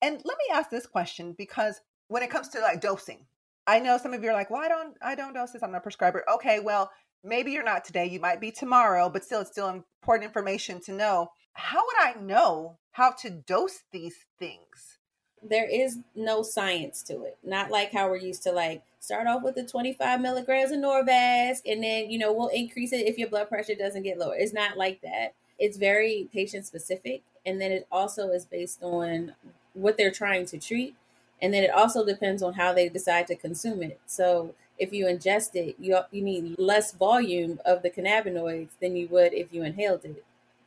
And 0.01 0.21
let 0.23 0.37
me 0.37 0.53
ask 0.53 0.69
this 0.69 0.85
question 0.85 1.35
because 1.37 1.81
when 2.07 2.23
it 2.23 2.29
comes 2.29 2.47
to 2.49 2.61
like 2.61 2.79
dosing, 2.79 3.25
I 3.67 3.79
know 3.79 3.97
some 3.97 4.13
of 4.13 4.23
you 4.23 4.29
are 4.29 4.33
like, 4.33 4.49
well, 4.49 4.61
I 4.61 4.69
don't, 4.69 4.95
I 5.01 5.15
don't 5.15 5.33
dose 5.33 5.51
this. 5.51 5.63
I'm 5.63 5.71
not 5.71 5.79
a 5.79 5.81
prescriber. 5.81 6.23
Okay, 6.35 6.59
well, 6.59 6.91
maybe 7.25 7.51
you're 7.51 7.63
not 7.63 7.83
today. 7.83 8.05
You 8.05 8.19
might 8.19 8.39
be 8.39 8.51
tomorrow, 8.51 9.09
but 9.09 9.23
still, 9.23 9.41
it's 9.41 9.51
still 9.51 9.69
important 9.69 10.29
information 10.29 10.79
to 10.81 10.93
know. 10.93 11.31
How 11.53 11.83
would 11.85 11.97
I 11.99 12.19
know 12.19 12.77
how 12.91 13.11
to 13.21 13.29
dose 13.29 13.79
these 13.91 14.15
things? 14.39 14.99
There 15.41 15.69
is 15.69 15.99
no 16.15 16.43
science 16.43 17.03
to 17.03 17.23
it. 17.23 17.37
Not 17.43 17.71
like 17.71 17.91
how 17.91 18.09
we're 18.09 18.17
used 18.17 18.43
to 18.43 18.51
like 18.51 18.83
start 18.99 19.27
off 19.27 19.43
with 19.43 19.55
the 19.55 19.63
25 19.63 20.21
milligrams 20.21 20.71
of 20.71 20.79
Norvasc, 20.79 21.61
and 21.65 21.83
then, 21.83 22.09
you 22.09 22.17
know, 22.17 22.33
we'll 22.33 22.47
increase 22.47 22.93
it 22.93 23.05
if 23.07 23.17
your 23.17 23.29
blood 23.29 23.49
pressure 23.49 23.75
doesn't 23.75 24.03
get 24.03 24.17
lower. 24.17 24.35
It's 24.35 24.53
not 24.53 24.77
like 24.77 25.01
that. 25.01 25.33
It's 25.59 25.77
very 25.77 26.29
patient 26.33 26.65
specific. 26.65 27.23
And 27.45 27.61
then 27.61 27.71
it 27.71 27.87
also 27.91 28.29
is 28.29 28.45
based 28.45 28.81
on 28.81 29.33
what 29.73 29.97
they're 29.97 30.11
trying 30.11 30.45
to 30.47 30.57
treat. 30.57 30.95
And 31.41 31.53
then 31.53 31.63
it 31.63 31.69
also 31.69 32.05
depends 32.05 32.41
on 32.41 32.53
how 32.53 32.73
they 32.73 32.89
decide 32.89 33.27
to 33.27 33.35
consume 33.35 33.83
it. 33.83 33.99
So 34.07 34.55
if 34.77 34.91
you 34.91 35.05
ingest 35.05 35.55
it, 35.55 35.75
you, 35.79 35.97
you 36.11 36.21
need 36.21 36.59
less 36.59 36.91
volume 36.91 37.59
of 37.65 37.81
the 37.81 37.89
cannabinoids 37.89 38.69
than 38.81 38.95
you 38.95 39.07
would 39.07 39.33
if 39.33 39.53
you 39.53 39.63
inhaled 39.63 40.05
it. 40.05 40.23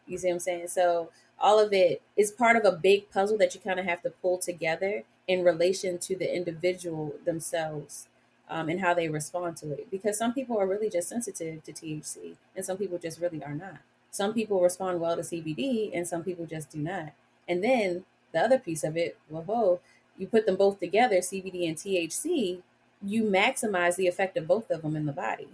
You 0.07 0.19
see 0.19 0.29
what 0.29 0.35
I'm 0.35 0.41
saying? 0.41 0.69
So 0.69 1.11
all 1.39 1.59
of 1.61 1.73
it 1.73 2.03
is 2.17 2.33
part 2.33 2.57
of 2.57 2.65
a 2.65 2.77
big 2.77 3.11
puzzle 3.11 3.39
that 3.39 3.55
you 3.55 3.61
kind 3.61 3.79
of 3.79 3.87
have 3.87 4.03
to 4.03 4.11
pull 4.11 4.39
together 4.39 5.05
in 5.27 5.45
relation 5.45 5.99
to 5.99 6.17
the 6.17 6.35
individual 6.35 7.15
themselves 7.25 8.09
um, 8.49 8.69
and 8.69 8.81
how 8.81 8.95
they 8.95 9.09
respond 9.09 9.57
to 9.59 9.73
it. 9.73 9.91
Because 9.91 10.19
some 10.19 10.33
people 10.33 10.59
are 10.59 10.67
really 10.67 10.89
just 10.89 11.09
sensitive 11.09 11.63
to 11.65 11.73
THC, 11.73 12.37
and 12.57 12.65
some 12.65 12.79
people 12.79 12.99
just 12.99 13.21
really 13.21 13.43
are 13.45 13.55
not. 13.55 13.79
Some 14.11 14.33
people 14.33 14.63
respond 14.63 15.01
well 15.01 15.17
to 15.17 15.23
CBD, 15.23 15.91
and 15.95 16.09
some 16.09 16.25
people 16.25 16.47
just 16.47 16.71
do 16.71 16.79
not. 16.79 17.13
And 17.47 17.63
then 17.63 18.05
the 18.33 18.41
other 18.41 18.59
piece 18.59 18.85
of 18.85 18.97
it, 18.97 19.19
whoa, 19.29 19.81
you 20.17 20.27
put 20.27 20.47
them 20.47 20.57
both 20.57 20.81
together, 20.81 21.19
CBD 21.19 21.69
and 21.69 21.77
THC, 21.77 22.63
you 23.05 23.25
maximize 23.25 23.97
the 23.97 24.07
effect 24.07 24.37
of 24.37 24.47
both 24.47 24.71
of 24.71 24.83
them 24.83 24.97
in 24.97 25.07
the 25.07 25.13
body, 25.13 25.49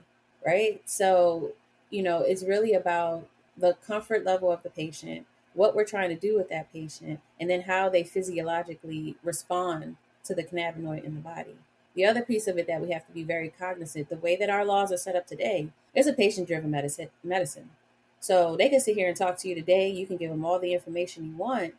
right? 0.44 0.80
So, 0.84 1.52
you 1.90 2.02
know, 2.02 2.20
it's 2.20 2.42
really 2.42 2.72
about 2.72 3.26
the 3.56 3.76
comfort 3.86 4.24
level 4.24 4.50
of 4.50 4.62
the 4.62 4.70
patient, 4.70 5.26
what 5.52 5.76
we're 5.76 5.84
trying 5.84 6.08
to 6.08 6.16
do 6.16 6.36
with 6.36 6.48
that 6.48 6.72
patient, 6.72 7.20
and 7.38 7.48
then 7.48 7.62
how 7.62 7.88
they 7.88 8.02
physiologically 8.02 9.16
respond 9.22 9.96
to 10.24 10.34
the 10.34 10.42
cannabinoid 10.42 11.04
in 11.04 11.14
the 11.14 11.20
body. 11.20 11.54
The 11.94 12.06
other 12.06 12.22
piece 12.22 12.48
of 12.48 12.58
it 12.58 12.66
that 12.66 12.80
we 12.80 12.90
have 12.90 13.06
to 13.06 13.12
be 13.12 13.22
very 13.22 13.50
cognizant, 13.56 14.08
the 14.08 14.16
way 14.16 14.34
that 14.36 14.50
our 14.50 14.64
laws 14.64 14.90
are 14.90 14.96
set 14.96 15.14
up 15.14 15.26
today, 15.26 15.68
is 15.94 16.08
a 16.08 16.12
patient-driven 16.12 16.70
medicine. 16.70 17.10
Medicine. 17.22 17.70
So 18.18 18.56
they 18.56 18.68
can 18.68 18.80
sit 18.80 18.96
here 18.96 19.06
and 19.06 19.16
talk 19.16 19.36
to 19.38 19.48
you 19.48 19.54
today. 19.54 19.90
You 19.90 20.06
can 20.06 20.16
give 20.16 20.30
them 20.30 20.44
all 20.44 20.58
the 20.58 20.72
information 20.72 21.26
you 21.26 21.36
want. 21.36 21.74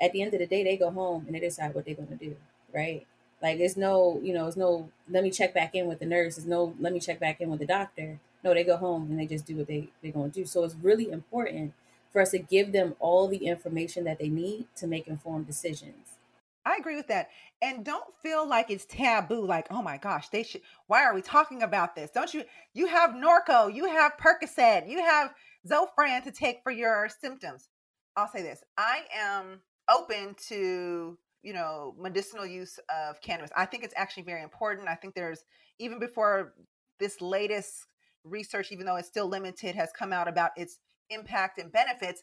At 0.00 0.12
the 0.12 0.22
end 0.22 0.34
of 0.34 0.40
the 0.40 0.46
day, 0.46 0.62
they 0.62 0.76
go 0.76 0.90
home 0.90 1.24
and 1.26 1.34
they 1.34 1.40
decide 1.40 1.74
what 1.74 1.86
they're 1.86 1.94
going 1.94 2.08
to 2.08 2.16
do, 2.16 2.36
right? 2.72 3.06
Like 3.42 3.58
there's 3.58 3.76
no, 3.76 4.20
you 4.22 4.32
know, 4.32 4.44
there's 4.44 4.56
no. 4.56 4.90
Let 5.08 5.22
me 5.22 5.30
check 5.30 5.54
back 5.54 5.74
in 5.74 5.86
with 5.86 5.98
the 5.98 6.06
nurse. 6.06 6.36
There's 6.36 6.46
no. 6.46 6.74
Let 6.80 6.92
me 6.92 7.00
check 7.00 7.20
back 7.20 7.40
in 7.40 7.50
with 7.50 7.60
the 7.60 7.66
doctor. 7.66 8.18
No, 8.42 8.54
they 8.54 8.64
go 8.64 8.76
home 8.76 9.10
and 9.10 9.18
they 9.18 9.26
just 9.26 9.46
do 9.46 9.56
what 9.56 9.66
they 9.66 9.88
they're 10.02 10.12
to 10.12 10.28
do. 10.28 10.44
So 10.44 10.64
it's 10.64 10.74
really 10.76 11.10
important 11.10 11.72
for 12.12 12.22
us 12.22 12.30
to 12.30 12.38
give 12.38 12.72
them 12.72 12.94
all 12.98 13.28
the 13.28 13.46
information 13.46 14.04
that 14.04 14.18
they 14.18 14.28
need 14.28 14.66
to 14.76 14.86
make 14.86 15.06
informed 15.06 15.46
decisions. 15.46 16.16
I 16.64 16.76
agree 16.76 16.96
with 16.96 17.08
that. 17.08 17.28
And 17.62 17.84
don't 17.84 18.12
feel 18.22 18.46
like 18.46 18.70
it's 18.70 18.84
taboo, 18.86 19.46
like, 19.46 19.66
oh 19.70 19.82
my 19.82 19.98
gosh, 19.98 20.28
they 20.30 20.42
should 20.42 20.62
why 20.86 21.04
are 21.04 21.14
we 21.14 21.22
talking 21.22 21.62
about 21.62 21.94
this? 21.94 22.10
Don't 22.10 22.32
you 22.32 22.44
you 22.72 22.86
have 22.86 23.10
Norco, 23.10 23.72
you 23.72 23.86
have 23.86 24.12
Percocet, 24.16 24.88
you 24.88 24.98
have 24.98 25.32
Zofran 25.68 26.24
to 26.24 26.30
take 26.30 26.60
for 26.62 26.72
your 26.72 27.08
symptoms. 27.08 27.68
I'll 28.16 28.28
say 28.28 28.42
this. 28.42 28.62
I 28.78 29.02
am 29.14 29.60
open 29.90 30.34
to, 30.48 31.18
you 31.46 31.52
know, 31.52 31.94
medicinal 31.98 32.44
use 32.44 32.78
of 32.90 33.20
cannabis. 33.20 33.50
I 33.56 33.66
think 33.66 33.84
it's 33.84 33.94
actually 33.96 34.24
very 34.24 34.42
important. 34.42 34.88
I 34.88 34.96
think 34.96 35.14
there's 35.14 35.44
even 35.78 35.98
before 35.98 36.54
this 36.98 37.20
latest 37.20 37.86
research, 38.24 38.72
even 38.72 38.84
though 38.84 38.96
it's 38.96 39.08
still 39.08 39.28
limited, 39.28 39.76
has 39.76 39.90
come 39.96 40.12
out 40.12 40.26
about 40.26 40.50
its 40.56 40.80
impact 41.10 41.60
and 41.60 41.70
benefits 41.70 42.22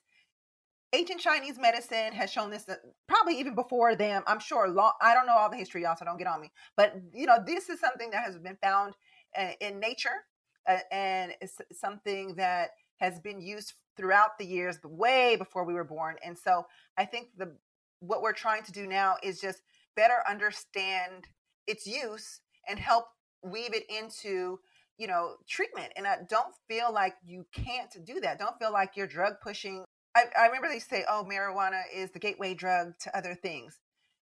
ancient 0.94 1.20
Chinese 1.20 1.58
medicine 1.58 2.14
has 2.14 2.32
shown 2.32 2.52
this 2.52 2.70
uh, 2.70 2.76
probably 3.08 3.40
even 3.40 3.56
before 3.56 3.96
them. 3.96 4.24
I'm 4.28 4.40
sure. 4.40 4.70
Long, 4.70 4.94
I 5.02 5.14
don't 5.14 5.26
know 5.26 5.36
all 5.36 5.50
the 5.50 5.58
history, 5.58 5.82
y'all, 5.82 5.96
so 5.98 6.06
don't 6.06 6.18
get 6.18 6.28
on 6.28 6.40
me. 6.40 6.52
But 6.78 6.96
you 7.14 7.26
know, 7.26 7.38
this 7.46 7.70
is 7.70 7.80
something 7.80 8.12
that 8.12 8.24
has 8.24 8.38
been 8.38 8.58
found 8.62 8.94
uh, 9.38 9.52
in 9.60 9.80
nature, 9.80 10.26
uh, 10.70 10.78
and 10.92 11.34
it's 11.42 11.58
something 11.72 12.36
that 12.36 12.70
has 12.98 13.20
been 13.20 13.42
used 13.42 13.74
throughout 13.98 14.38
the 14.40 14.46
years, 14.46 14.78
way 14.84 15.36
before 15.36 15.66
we 15.66 15.74
were 15.74 15.84
born. 15.84 16.16
And 16.24 16.38
so, 16.38 16.66
I 16.98 17.06
think 17.06 17.30
the 17.38 17.56
what 18.06 18.22
we're 18.22 18.34
trying 18.34 18.64
to 18.64 18.72
do 18.72 18.88
now 18.88 19.16
is 19.24 19.40
just 19.40 19.62
better 19.96 20.16
understand 20.30 21.28
its 21.68 21.86
use 21.86 22.42
and 22.68 22.80
help 22.80 23.06
weave 23.44 23.74
it 23.74 23.84
into 23.90 24.60
you 24.98 25.08
know 25.08 25.36
treatment 25.48 25.92
and 25.96 26.08
I 26.08 26.18
don't 26.30 26.54
feel 26.68 26.94
like 26.94 27.16
you 27.26 27.46
can't 27.54 27.94
do 28.06 28.20
that 28.22 28.40
don't 28.40 28.58
feel 28.60 28.72
like 28.72 28.92
you're 28.96 29.08
drug 29.08 29.34
pushing 29.42 29.84
I, 30.16 30.26
I 30.38 30.46
remember 30.46 30.68
they 30.68 30.80
say, 30.80 31.06
oh, 31.10 31.26
marijuana 31.30 31.82
is 31.94 32.12
the 32.12 32.20
gateway 32.20 32.54
drug 32.54 32.94
to 33.02 33.18
other 33.18 33.34
things. 33.36 33.80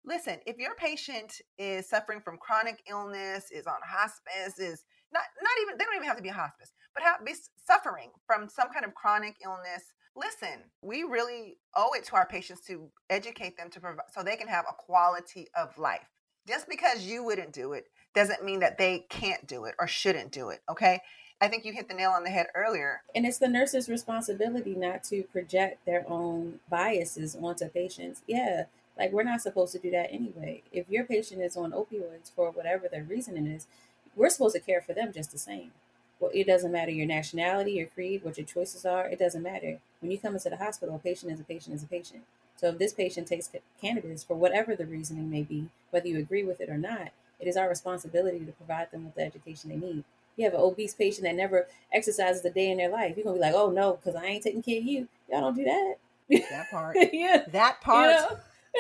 Listen, 0.06 0.40
if 0.46 0.58
your 0.58 0.76
patient 0.76 1.34
is 1.58 1.88
suffering 1.88 2.20
from 2.20 2.38
chronic 2.38 2.82
illness, 2.90 3.46
is 3.52 3.68
on 3.68 3.76
hospice, 3.86 4.60
is 4.60 4.84
not 5.14 5.24
not 5.42 5.52
even 5.62 5.78
they 5.78 5.84
don't 5.84 5.96
even 5.96 6.08
have 6.08 6.18
to 6.18 6.24
be 6.24 6.30
a 6.30 6.34
hospice, 6.34 6.72
but 6.94 7.04
have, 7.04 7.26
be 7.26 7.34
suffering 7.66 8.12
from 8.26 8.48
some 8.50 8.70
kind 8.74 8.86
of 8.86 8.94
chronic 8.96 9.36
illness, 9.44 9.84
listen, 10.20 10.64
we 10.82 11.04
really 11.04 11.58
owe 11.76 11.92
it 11.96 12.04
to 12.06 12.16
our 12.16 12.26
patients 12.26 12.62
to 12.68 12.90
educate 13.10 13.58
them 13.58 13.70
to 13.72 13.80
provide 13.80 14.06
so 14.12 14.24
they 14.24 14.36
can 14.36 14.48
have 14.48 14.66
a 14.70 14.74
quality 14.74 15.48
of 15.58 15.78
life. 15.78 16.08
Just 16.48 16.68
because 16.68 17.06
you 17.06 17.24
wouldn't 17.24 17.54
do 17.54 17.74
it 17.74 17.86
doesn't 18.16 18.44
mean 18.44 18.60
that 18.60 18.78
they 18.78 19.06
can't 19.10 19.48
do 19.48 19.66
it 19.66 19.76
or 19.80 19.88
shouldn't 19.88 20.32
do 20.32 20.50
it. 20.50 20.62
Okay. 20.70 21.00
I 21.42 21.48
think 21.48 21.64
you 21.64 21.72
hit 21.72 21.88
the 21.88 21.94
nail 21.94 22.12
on 22.12 22.24
the 22.24 22.30
head 22.30 22.48
earlier. 22.54 23.02
And 23.16 23.26
it's 23.26 23.38
the 23.38 23.48
nurse's 23.48 23.88
responsibility 23.88 24.76
not 24.76 25.06
to 25.06 25.24
project 25.24 25.86
their 25.86 26.04
own 26.10 26.60
biases 26.70 27.36
onto 27.36 27.70
patients. 27.70 28.24
Yeah, 28.28 28.64
like 28.98 29.14
we're 29.14 29.24
not 29.24 29.42
supposed 29.42 29.72
to 29.72 29.80
do 29.80 29.90
that 29.92 30.12
anyway. 30.12 30.64
If 30.74 30.90
your 30.90 31.06
patient 31.06 31.42
is 31.42 31.56
on 31.56 31.72
opioids 31.72 32.34
for 32.36 32.52
whatever 32.52 32.90
their 32.90 33.04
reasoning 33.04 33.48
is, 33.48 33.68
we're 34.16 34.30
supposed 34.30 34.56
to 34.56 34.62
care 34.62 34.82
for 34.82 34.94
them 34.94 35.14
just 35.14 35.32
the 35.32 35.38
same. 35.38 35.72
Well, 36.20 36.32
it 36.34 36.48
doesn't 36.48 36.72
matter 36.72 36.92
your 36.92 37.06
nationality, 37.08 37.74
your 37.74 37.88
creed, 37.88 38.24
what 38.24 38.38
your 38.38 38.46
choices 38.46 38.86
are. 38.86 39.08
It 39.08 39.20
doesn't 39.20 39.42
matter. 39.42 39.80
When 40.02 40.12
you 40.12 40.18
come 40.18 40.34
into 40.34 40.50
the 40.50 40.58
hospital, 40.58 40.96
a 40.96 41.00
patient 41.00 41.32
is 41.32 41.40
a 41.40 41.44
patient 41.44 41.76
is 41.76 41.84
a 41.84 41.88
patient. 41.88 42.24
So 42.58 42.68
if 42.68 42.78
this 42.78 42.94
patient 42.94 43.28
takes 43.28 43.50
cannabis 43.82 44.24
for 44.24 44.36
whatever 44.36 44.76
the 44.76 44.86
reasoning 44.86 45.30
may 45.30 45.44
be, 45.44 45.70
whether 45.92 46.08
you 46.08 46.20
agree 46.20 46.44
with 46.44 46.60
it 46.60 46.70
or 46.70 46.78
not, 46.78 47.10
it 47.40 47.48
is 47.48 47.56
our 47.56 47.70
responsibility 47.70 48.40
to 48.40 48.52
provide 48.52 48.92
them 48.92 49.06
with 49.06 49.16
the 49.16 49.24
education 49.24 49.70
they 49.70 49.78
need. 49.78 50.04
You 50.36 50.46
have 50.46 50.54
an 50.54 50.60
obese 50.60 50.94
patient 50.94 51.24
that 51.24 51.36
never 51.36 51.68
exercises 51.94 52.44
a 52.44 52.50
day 52.50 52.70
in 52.70 52.78
their 52.78 52.90
life. 52.90 53.16
You're 53.16 53.24
gonna 53.24 53.38
be 53.38 53.42
like, 53.42 53.54
oh 53.56 53.72
no, 53.72 53.94
because 53.94 54.16
I 54.16 54.26
ain't 54.26 54.44
taking 54.44 54.64
care 54.64 54.80
of 54.80 54.86
you. 54.86 55.08
Y'all 55.30 55.42
don't 55.42 55.56
do 55.56 55.64
that. 55.64 55.96
That 56.30 56.70
part. 56.70 56.98
yeah. 57.14 57.44
That 57.52 57.82
part. 57.82 58.16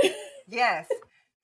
You 0.03 0.09
know? 0.09 0.15
yes. 0.49 0.87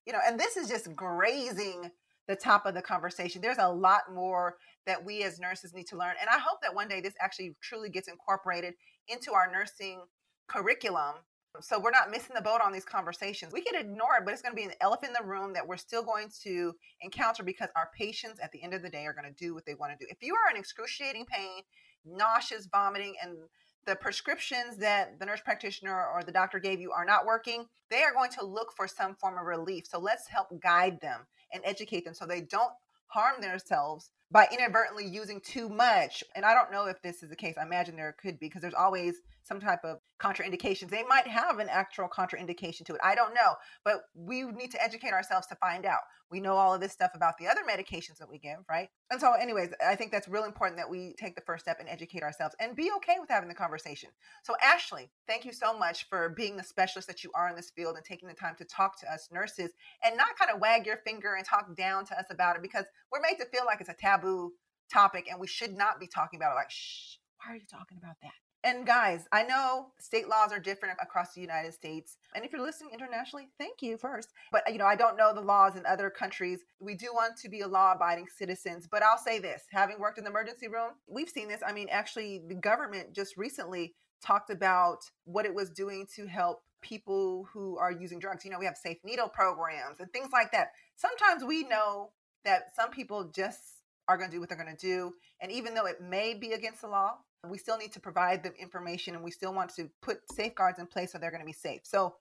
You 0.05 0.13
know, 0.13 0.19
and 0.25 0.39
this 0.39 0.57
is 0.57 0.67
just 0.67 0.95
grazing 0.95 1.91
the 2.27 2.35
top 2.35 2.65
of 2.65 2.73
the 2.73 2.81
conversation. 2.81 3.41
There's 3.41 3.57
a 3.59 3.71
lot 3.71 4.01
more 4.13 4.55
that 4.85 5.03
we 5.03 5.23
as 5.23 5.39
nurses 5.39 5.73
need 5.73 5.87
to 5.87 5.97
learn. 5.97 6.15
And 6.19 6.29
I 6.29 6.39
hope 6.39 6.59
that 6.61 6.75
one 6.75 6.87
day 6.87 7.01
this 7.01 7.13
actually 7.21 7.55
truly 7.61 7.89
gets 7.89 8.07
incorporated 8.07 8.73
into 9.07 9.33
our 9.33 9.51
nursing 9.51 10.01
curriculum. 10.47 11.15
So 11.61 11.79
we're 11.79 11.91
not 11.91 12.11
missing 12.11 12.35
the 12.35 12.41
boat 12.41 12.59
on 12.63 12.73
these 12.73 12.83
conversations. 12.83 13.53
We 13.53 13.61
can 13.61 13.79
ignore 13.79 14.17
it, 14.17 14.25
but 14.25 14.33
it's 14.33 14.41
going 14.41 14.53
to 14.53 14.61
be 14.61 14.65
an 14.65 14.73
elephant 14.81 15.15
in 15.15 15.23
the 15.23 15.29
room 15.29 15.53
that 15.53 15.65
we're 15.65 15.77
still 15.77 16.03
going 16.03 16.29
to 16.43 16.73
encounter 17.01 17.43
because 17.43 17.69
our 17.77 17.89
patients 17.97 18.39
at 18.43 18.51
the 18.51 18.61
end 18.61 18.73
of 18.73 18.81
the 18.81 18.89
day 18.89 19.05
are 19.05 19.13
going 19.13 19.31
to 19.33 19.45
do 19.45 19.53
what 19.53 19.65
they 19.65 19.73
want 19.73 19.97
to 19.97 20.05
do. 20.05 20.09
If 20.09 20.17
you 20.21 20.35
are 20.35 20.53
in 20.53 20.59
excruciating 20.59 21.25
pain, 21.25 21.61
nauseous, 22.05 22.67
vomiting, 22.69 23.15
and 23.23 23.37
the 23.85 23.95
prescriptions 23.95 24.77
that 24.77 25.19
the 25.19 25.25
nurse 25.25 25.41
practitioner 25.45 26.05
or 26.13 26.23
the 26.23 26.31
doctor 26.31 26.59
gave 26.59 26.81
you 26.81 26.91
are 26.91 27.05
not 27.05 27.25
working, 27.25 27.65
they 27.89 28.01
are 28.01 28.13
going 28.13 28.31
to 28.31 28.45
look 28.45 28.73
for 28.75 28.87
some 28.87 29.15
form 29.15 29.37
of 29.37 29.45
relief. 29.45 29.85
So 29.87 29.99
let's 29.99 30.27
help 30.27 30.47
guide 30.61 30.99
them 31.01 31.21
and 31.55 31.63
educate 31.65 32.05
them 32.05 32.13
so 32.13 32.25
they 32.25 32.41
don't 32.41 32.71
harm 33.07 33.41
themselves 33.41 34.11
by 34.31 34.47
inadvertently 34.51 35.05
using 35.05 35.39
too 35.39 35.69
much. 35.69 36.23
And 36.35 36.45
I 36.45 36.53
don't 36.53 36.71
know 36.71 36.85
if 36.85 37.01
this 37.01 37.23
is 37.23 37.29
the 37.29 37.35
case. 37.35 37.55
I 37.57 37.63
imagine 37.63 37.95
there 37.95 38.15
could 38.21 38.39
be 38.39 38.47
because 38.47 38.61
there's 38.61 38.73
always 38.73 39.15
some 39.43 39.59
type 39.59 39.83
of 39.83 39.99
contraindications. 40.21 40.89
They 40.89 41.03
might 41.03 41.27
have 41.27 41.59
an 41.59 41.67
actual 41.69 42.07
contraindication 42.07 42.85
to 42.85 42.95
it. 42.95 43.01
I 43.03 43.15
don't 43.15 43.33
know, 43.33 43.55
but 43.83 44.03
we 44.13 44.43
need 44.43 44.71
to 44.71 44.83
educate 44.83 45.11
ourselves 45.11 45.47
to 45.47 45.55
find 45.55 45.85
out. 45.85 46.01
We 46.31 46.39
know 46.39 46.55
all 46.55 46.73
of 46.73 46.81
this 46.81 46.91
stuff 46.91 47.11
about 47.13 47.37
the 47.37 47.47
other 47.47 47.61
medications 47.69 48.17
that 48.17 48.29
we 48.29 48.39
give, 48.39 48.57
right? 48.69 48.89
And 49.11 49.21
so, 49.21 49.33
anyways, 49.33 49.69
I 49.85 49.95
think 49.95 50.11
that's 50.11 50.27
real 50.27 50.45
important 50.45 50.77
that 50.77 50.89
we 50.89 51.13
take 51.19 51.35
the 51.35 51.41
first 51.41 51.65
step 51.65 51.77
and 51.79 51.87
educate 51.87 52.23
ourselves 52.23 52.55
and 52.59 52.75
be 52.75 52.89
okay 52.97 53.17
with 53.19 53.29
having 53.29 53.49
the 53.49 53.55
conversation. 53.55 54.09
So, 54.43 54.55
Ashley, 54.63 55.09
thank 55.27 55.45
you 55.45 55.53
so 55.53 55.77
much 55.77 56.07
for 56.09 56.29
being 56.29 56.57
the 56.57 56.63
specialist 56.63 57.07
that 57.09 57.23
you 57.23 57.31
are 57.35 57.49
in 57.49 57.55
this 57.55 57.71
field 57.75 57.95
and 57.95 58.03
taking 58.05 58.27
the 58.27 58.33
time 58.33 58.55
to 58.57 58.65
talk 58.65 58.99
to 59.01 59.11
us 59.11 59.29
nurses 59.31 59.71
and 60.03 60.17
not 60.17 60.37
kind 60.39 60.51
of 60.51 60.59
wag 60.59 60.85
your 60.85 60.97
finger 61.05 61.35
and 61.35 61.45
talk 61.45 61.75
down 61.75 62.05
to 62.05 62.17
us 62.17 62.25
about 62.31 62.55
it 62.55 62.61
because 62.61 62.85
we're 63.11 63.21
made 63.21 63.37
to 63.37 63.45
feel 63.45 63.65
like 63.65 63.79
it's 63.79 63.89
a 63.89 63.93
taboo 63.93 64.51
topic 64.91 65.27
and 65.29 65.39
we 65.39 65.47
should 65.47 65.75
not 65.75 65.99
be 65.99 66.07
talking 66.07 66.39
about 66.39 66.53
it 66.53 66.55
like, 66.55 66.71
shh, 66.71 67.17
why 67.43 67.53
are 67.53 67.57
you 67.57 67.65
talking 67.69 67.97
about 68.01 68.15
that? 68.21 68.44
And 68.65 68.83
guys, 68.83 69.27
I 69.31 69.43
know 69.43 69.91
state 69.99 70.27
laws 70.27 70.51
are 70.51 70.59
different 70.59 70.97
across 70.99 71.35
the 71.35 71.39
United 71.39 71.75
States. 71.75 72.17
And 72.33 72.43
if 72.43 72.51
you're 72.51 72.65
listening 72.65 72.89
internationally, 72.93 73.47
thank 73.59 73.83
you 73.83 73.95
first. 73.95 74.29
But 74.51 74.63
you 74.71 74.79
know, 74.79 74.87
I 74.87 74.95
don't 74.95 75.17
know 75.17 75.35
the 75.35 75.41
laws 75.41 75.75
in 75.75 75.85
other 75.85 76.09
countries. 76.09 76.61
We 76.79 76.95
do 76.95 77.13
want 77.13 77.37
to 77.37 77.47
be 77.47 77.61
a 77.61 77.67
law-abiding 77.67 78.25
citizens, 78.35 78.87
but 78.89 79.03
I'll 79.03 79.19
say 79.19 79.37
this, 79.37 79.65
having 79.71 79.99
worked 79.99 80.17
in 80.17 80.23
the 80.23 80.31
emergency 80.31 80.67
room, 80.67 80.93
we've 81.07 81.29
seen 81.29 81.47
this. 81.47 81.61
I 81.65 81.73
mean, 81.73 81.89
actually 81.91 82.41
the 82.47 82.55
government 82.55 83.13
just 83.13 83.37
recently 83.37 83.93
talked 84.19 84.49
about 84.49 85.11
what 85.25 85.45
it 85.45 85.53
was 85.53 85.69
doing 85.69 86.07
to 86.15 86.25
help 86.25 86.63
people 86.81 87.47
who 87.53 87.77
are 87.77 87.91
using 87.91 88.17
drugs. 88.17 88.45
You 88.45 88.49
know, 88.49 88.57
we 88.57 88.65
have 88.65 88.77
safe 88.77 88.97
needle 89.03 89.29
programs 89.29 89.99
and 89.99 90.11
things 90.11 90.29
like 90.33 90.51
that. 90.53 90.69
Sometimes 90.95 91.43
we 91.43 91.67
know 91.67 92.09
that 92.45 92.75
some 92.75 92.89
people 92.89 93.25
just 93.25 93.59
are 94.07 94.17
going 94.17 94.29
to 94.31 94.35
do 94.35 94.39
what 94.39 94.49
they're 94.49 94.57
going 94.57 94.75
to 94.75 94.87
do. 94.87 95.13
And 95.39 95.51
even 95.51 95.75
though 95.75 95.85
it 95.85 96.01
may 96.01 96.33
be 96.33 96.53
against 96.53 96.81
the 96.81 96.87
law, 96.87 97.17
we 97.43 97.57
still 97.57 97.77
need 97.77 97.93
to 97.93 97.99
provide 97.99 98.43
them 98.43 98.53
information 98.59 99.15
and 99.15 99.23
we 99.23 99.31
still 99.31 99.53
want 99.53 99.73
to 99.75 99.89
put 100.01 100.17
safeguards 100.31 100.79
in 100.79 100.87
place 100.87 101.11
so 101.11 101.17
they're 101.17 101.31
going 101.31 101.41
to 101.41 101.45
be 101.45 101.53
safe. 101.53 101.81
So 101.83 102.15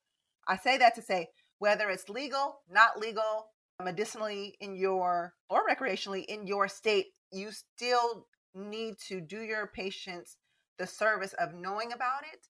I 0.47 0.57
say 0.57 0.77
that 0.79 0.95
to 0.97 1.03
say 1.03 1.29
whether 1.59 1.89
it's 1.89 2.09
legal, 2.09 2.61
not 2.71 2.99
legal, 2.99 3.47
medicinally 3.83 4.55
in 4.61 4.77
your 4.77 5.35
or 5.49 5.63
recreationally 5.69 6.25
in 6.27 6.47
your 6.47 6.69
state, 6.69 7.07
you 7.33 7.51
still 7.51 8.27
need 8.55 8.95
to 9.09 9.21
do 9.21 9.41
your 9.41 9.67
patients 9.67 10.37
the 10.79 10.87
service 10.87 11.35
of 11.35 11.55
knowing 11.55 11.93
about 11.93 12.23
it 12.33 12.47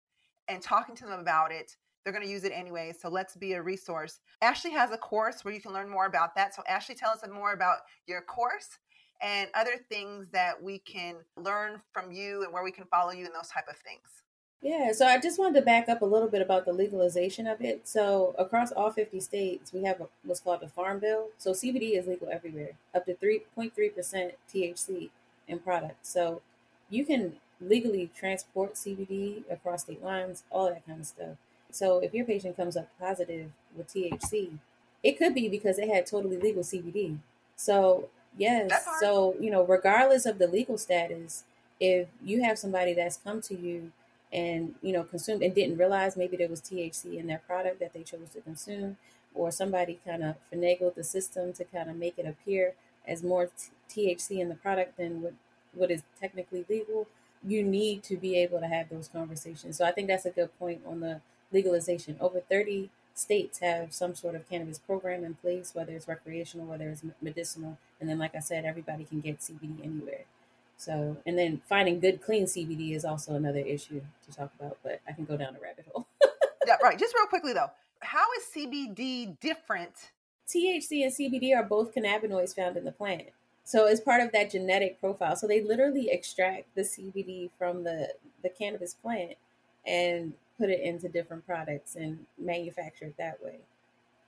and 0.49 0.63
talking 0.63 0.95
to 0.97 1.07
them 1.07 1.21
about 1.21 1.53
it. 1.53 1.77
They're 2.05 2.13
going 2.13 2.25
to 2.25 2.31
use 2.31 2.45
it 2.45 2.53
anyway, 2.55 2.93
so 2.99 3.09
let's 3.09 3.35
be 3.35 3.55
a 3.55 3.63
resource. 3.63 4.21
Ashley 4.43 4.73
has 4.73 4.91
a 4.91 4.99
course 4.99 5.43
where 5.43 5.55
you 5.55 5.61
can 5.61 5.73
learn 5.73 5.89
more 5.89 6.05
about 6.05 6.35
that. 6.35 6.55
So, 6.55 6.63
Ashley, 6.69 6.95
tell 6.95 7.11
us 7.11 7.25
more 7.33 7.53
about 7.55 7.79
your 8.07 8.21
course 8.21 8.69
and 9.21 9.49
other 9.55 9.77
things 9.89 10.29
that 10.33 10.63
we 10.63 10.79
can 10.79 11.17
learn 11.37 11.81
from 11.93 12.13
you 12.13 12.43
and 12.43 12.53
where 12.53 12.65
we 12.65 12.73
can 12.73 12.85
follow 12.87 13.13
you 13.13 13.25
and 13.25 13.35
those 13.35 13.49
type 13.49 13.69
of 13.69 13.77
things. 13.77 14.23
Yeah, 14.65 14.93
so 14.93 15.07
I 15.07 15.21
just 15.21 15.39
wanted 15.39 15.61
to 15.61 15.65
back 15.67 15.91
up 15.91 16.01
a 16.01 16.07
little 16.07 16.29
bit 16.29 16.41
about 16.41 16.65
the 16.65 16.73
legalization 16.73 17.47
of 17.47 17.61
it. 17.61 17.87
So 17.87 18.35
across 18.39 18.73
all 18.73 18.91
50 18.91 19.21
states, 19.21 19.75
we 19.75 19.85
have 19.85 20.01
what's 20.25 20.41
called 20.41 20.61
the 20.63 20.69
Farm 20.69 21.01
Bill. 21.01 21.29
So 21.37 21.53
CBD 21.53 21.99
is 21.99 22.07
legal 22.07 22.31
everywhere, 22.31 22.71
up 22.95 23.05
to 23.05 23.15
3.3% 23.15 24.33
THC 24.53 25.11
in 25.47 25.59
products. 25.59 26.09
So 26.09 26.41
you 26.89 27.05
can 27.05 27.35
legally 27.61 28.11
transport 28.17 28.75
CBD 28.75 29.43
across 29.51 29.83
state 29.83 30.03
lines, 30.03 30.45
all 30.51 30.71
that 30.71 30.87
kind 30.87 31.01
of 31.01 31.07
stuff. 31.07 31.37
So 31.71 31.99
if 31.99 32.15
your 32.15 32.25
patient 32.25 32.57
comes 32.57 32.77
up 32.77 32.89
positive 32.99 33.51
with 33.77 33.89
THC, 33.89 34.59
it 35.03 35.19
could 35.19 35.35
be 35.35 35.49
because 35.49 35.77
they 35.77 35.89
had 35.89 36.07
totally 36.07 36.39
legal 36.39 36.63
CBD. 36.63 37.19
So 37.55 38.09
Yes. 38.37 38.87
So, 39.01 39.35
you 39.41 39.51
know, 39.51 39.65
regardless 39.65 40.27
of 40.27 40.39
the 40.39 40.47
legal 40.47 40.79
status, 40.79 41.45
if 41.81 42.09
you 42.23 42.43
have 42.43 42.59
somebody 42.59 42.95
that's 42.95 43.17
come 43.17 43.41
to 43.43 43.57
you 43.57 43.93
and, 44.33 44.75
you 44.83 44.93
know, 44.93 45.05
consumed 45.05 45.43
and 45.43 45.55
didn't 45.55 45.79
realize 45.79 46.17
maybe 46.17 46.37
there 46.37 46.49
was 46.49 46.61
THC 46.61 47.17
in 47.17 47.27
their 47.27 47.43
product 47.47 47.81
that 47.81 47.93
they 47.93 48.03
chose 48.03 48.31
to 48.35 48.41
consume, 48.41 48.97
or 49.35 49.51
somebody 49.51 50.01
kind 50.05 50.25
of 50.25 50.37
finagled 50.53 50.95
the 50.95 51.05
system 51.05 51.53
to 51.55 51.65
kind 51.65 51.89
of 51.91 51.97
make 51.97 52.19
it 52.19 52.27
appear 52.27 52.75
as 53.07 53.23
more 53.23 53.51
t- 53.89 54.17
THC 54.17 54.41
in 54.41 54.49
the 54.49 54.55
product 54.55 54.97
than 54.97 55.23
what, 55.23 55.35
what 55.73 55.91
is 55.91 56.03
technically 56.19 56.65
legal, 56.69 57.07
you 57.47 57.63
need 57.63 58.03
to 58.05 58.17
be 58.17 58.37
able 58.39 58.59
to 58.61 58.67
have 58.67 58.89
those 58.89 59.09
conversations. 59.09 59.77
So 59.77 59.85
I 59.85 59.93
think 59.93 60.09
that's 60.09 60.25
a 60.25 60.31
good 60.31 60.57
point 60.59 60.81
on 60.87 61.01
the 61.01 61.21
legalization. 61.53 62.17
Over 62.21 62.41
30 62.41 62.91
states 63.15 63.61
have 63.61 63.93
some 63.93 64.15
sort 64.15 64.35
of 64.35 64.49
cannabis 64.49 64.79
program 64.79 65.25
in 65.25 65.35
place, 65.35 65.75
whether 65.75 65.93
it's 65.93 66.09
recreational, 66.09 66.67
whether 66.67 66.89
it's 66.89 67.03
medicinal. 67.23 67.79
And 68.01 68.09
then, 68.09 68.19
like 68.19 68.35
I 68.35 68.41
said, 68.41 68.65
everybody 68.65 69.05
can 69.05 69.21
get 69.21 69.39
CBD 69.39 69.85
anywhere. 69.85 70.25
So, 70.77 71.17
and 71.25 71.39
then 71.39 71.63
finding 71.69 72.01
good, 72.01 72.21
clean 72.23 72.45
CBD 72.45 72.95
is 72.95 73.05
also 73.05 73.35
another 73.35 73.61
issue 73.61 74.03
to 74.27 74.37
talk 74.37 74.51
about, 74.59 74.79
but 74.83 75.01
I 75.09 75.13
can 75.13 75.25
go 75.25 75.37
down 75.37 75.57
a 75.57 75.61
rabbit 75.61 75.87
hole. 75.93 76.07
yeah, 76.67 76.77
right. 76.83 76.99
Just 76.99 77.15
real 77.15 77.27
quickly 77.27 77.53
though, 77.53 77.71
how 78.01 78.25
is 78.39 78.45
CBD 78.55 79.39
different? 79.41 80.11
THC 80.49 81.05
and 81.05 81.13
CBD 81.13 81.57
are 81.57 81.63
both 81.63 81.95
cannabinoids 81.95 82.55
found 82.55 82.77
in 82.77 82.85
the 82.85 82.93
plant. 82.93 83.29
So 83.65 83.87
it's 83.87 84.01
part 84.01 84.21
of 84.21 84.31
that 84.33 84.51
genetic 84.51 85.01
profile. 85.01 85.37
So 85.37 85.47
they 85.47 85.63
literally 85.63 86.11
extract 86.11 86.75
the 86.75 86.83
CBD 86.83 87.51
from 87.59 87.85
the, 87.85 88.11
the 88.43 88.51
cannabis 88.51 88.93
plant 88.93 89.37
and 89.87 90.35
put 90.59 90.71
it 90.71 90.81
into 90.81 91.09
different 91.09 91.47
products 91.47 91.97
and 91.97 92.27
manufacture 92.39 93.07
it 93.07 93.17
that 93.19 93.43
way. 93.43 93.59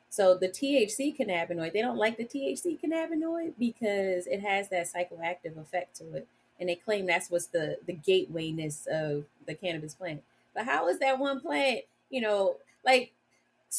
So 0.09 0.35
the 0.35 0.49
THC 0.49 1.17
cannabinoid, 1.17 1.73
they 1.73 1.83
don't 1.83 1.99
like 1.99 2.17
the 2.17 2.25
THC 2.25 2.81
cannabinoid 2.81 3.53
because 3.59 4.27
it 4.27 4.41
has 4.41 4.69
that 4.71 4.87
psychoactive 4.87 5.59
effect 5.59 5.97
to 5.97 6.15
it. 6.15 6.27
And 6.59 6.69
they 6.69 6.75
claim 6.75 7.07
that's 7.07 7.31
what's 7.31 7.47
the 7.47 7.79
the 7.87 7.93
gatewayness 7.93 8.87
of 8.87 9.25
the 9.47 9.55
cannabis 9.55 9.95
plant. 9.95 10.23
But 10.55 10.65
how 10.65 10.89
is 10.89 10.99
that 11.01 11.19
one 11.19 11.41
plant, 11.41 11.81
you 12.09 12.23
know, 12.23 12.57
like 12.85 13.13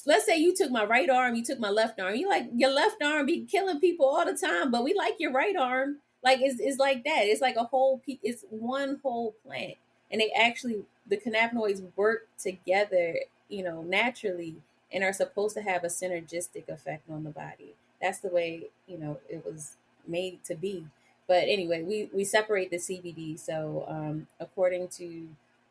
let's 0.06 0.26
say 0.26 0.38
you 0.38 0.56
took 0.56 0.70
my 0.70 0.86
right 0.86 1.10
arm, 1.10 1.36
you 1.36 1.44
took 1.44 1.60
my 1.60 1.70
left 1.70 2.00
arm. 2.00 2.16
You 2.16 2.30
like 2.30 2.48
your 2.54 2.72
left 2.72 3.02
arm 3.02 3.26
be 3.26 3.46
killing 3.46 3.80
people 3.80 4.06
all 4.06 4.26
the 4.26 4.38
time, 4.38 4.70
but 4.70 4.84
we 4.84 4.94
like 4.94 5.16
your 5.20 5.32
right 5.32 5.56
arm. 5.56 5.98
Like 6.24 6.40
it's, 6.42 6.60
it's 6.60 6.78
like 6.78 7.04
that. 7.06 7.24
It's 7.24 7.42
like 7.42 7.56
a 7.56 7.64
whole 7.64 8.02
it's 8.06 8.44
one 8.50 9.00
whole 9.02 9.34
plant. 9.44 9.76
And 10.12 10.22
they 10.22 10.32
actually 10.32 10.84
the 11.10 11.18
cannabinoids 11.18 11.82
work 11.96 12.28
together, 12.38 13.16
you 13.50 13.64
know, 13.64 13.82
naturally 13.82 14.56
and 14.92 15.04
are 15.04 15.14
supposed 15.14 15.56
to 15.56 15.62
have 15.62 15.84
a 15.84 15.88
synergistic 15.88 16.70
effect 16.70 17.10
on 17.10 17.24
the 17.24 17.30
body. 17.30 17.76
That's 18.02 18.20
the 18.20 18.30
way, 18.30 18.68
you 18.88 18.98
know, 18.98 19.20
it 19.30 19.46
was 19.46 19.74
made 20.08 20.44
to 20.46 20.56
be. 20.56 20.86
But 21.28 21.44
anyway, 21.44 21.84
we, 21.84 22.10
we 22.14 22.24
separate 22.24 22.72
the 22.72 22.78
CBD. 22.78 23.38
So, 23.38 23.86
um, 23.88 24.28
according 24.40 24.88
to 24.90 25.28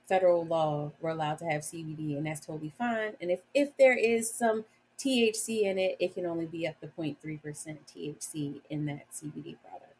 federal 0.06 0.44
law, 0.44 0.92
we're 1.00 1.10
allowed 1.10 1.38
to 1.38 1.46
have 1.46 1.62
CBD, 1.62 2.16
and 2.16 2.26
that's 2.26 2.44
totally 2.44 2.72
fine. 2.76 3.12
And 3.20 3.30
if 3.30 3.40
if 3.54 3.76
there 3.76 3.96
is 3.96 4.30
some 4.30 4.64
THC 4.98 5.62
in 5.62 5.78
it, 5.78 5.96
it 5.98 6.14
can 6.14 6.26
only 6.26 6.46
be 6.46 6.66
up 6.66 6.80
to 6.80 6.86
0.3% 6.86 7.16
THC 7.20 8.60
in 8.70 8.86
that 8.86 9.06
CBD 9.12 9.56
product. 9.62 9.95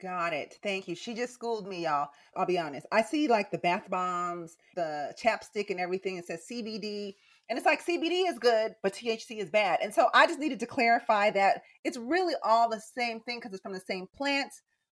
Got 0.00 0.32
it. 0.34 0.58
Thank 0.62 0.88
you. 0.88 0.94
She 0.94 1.14
just 1.14 1.32
schooled 1.32 1.66
me, 1.66 1.84
y'all. 1.84 2.08
I'll 2.36 2.46
be 2.46 2.58
honest. 2.58 2.86
I 2.92 3.02
see 3.02 3.28
like 3.28 3.50
the 3.50 3.58
bath 3.58 3.88
bombs, 3.88 4.56
the 4.76 5.14
chapstick, 5.22 5.70
and 5.70 5.80
everything. 5.80 6.16
It 6.16 6.26
says 6.26 6.44
CBD. 6.50 7.14
And 7.48 7.56
it's 7.58 7.66
like 7.66 7.84
CBD 7.84 8.28
is 8.28 8.38
good, 8.38 8.76
but 8.82 8.92
THC 8.92 9.38
is 9.38 9.50
bad. 9.50 9.80
And 9.82 9.92
so 9.92 10.08
I 10.14 10.26
just 10.26 10.38
needed 10.38 10.60
to 10.60 10.66
clarify 10.66 11.30
that 11.30 11.62
it's 11.82 11.96
really 11.96 12.34
all 12.44 12.68
the 12.68 12.80
same 12.80 13.20
thing 13.20 13.38
because 13.38 13.52
it's 13.52 13.62
from 13.62 13.72
the 13.72 13.80
same 13.80 14.06
plant, 14.14 14.52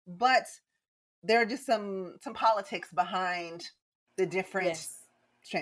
but 0.06 0.44
there 1.22 1.40
are 1.40 1.46
just 1.46 1.64
some 1.66 2.16
some 2.22 2.34
politics 2.34 2.90
behind 2.94 3.66
the 4.18 4.26
different 4.26 4.68
Yes. 4.68 5.00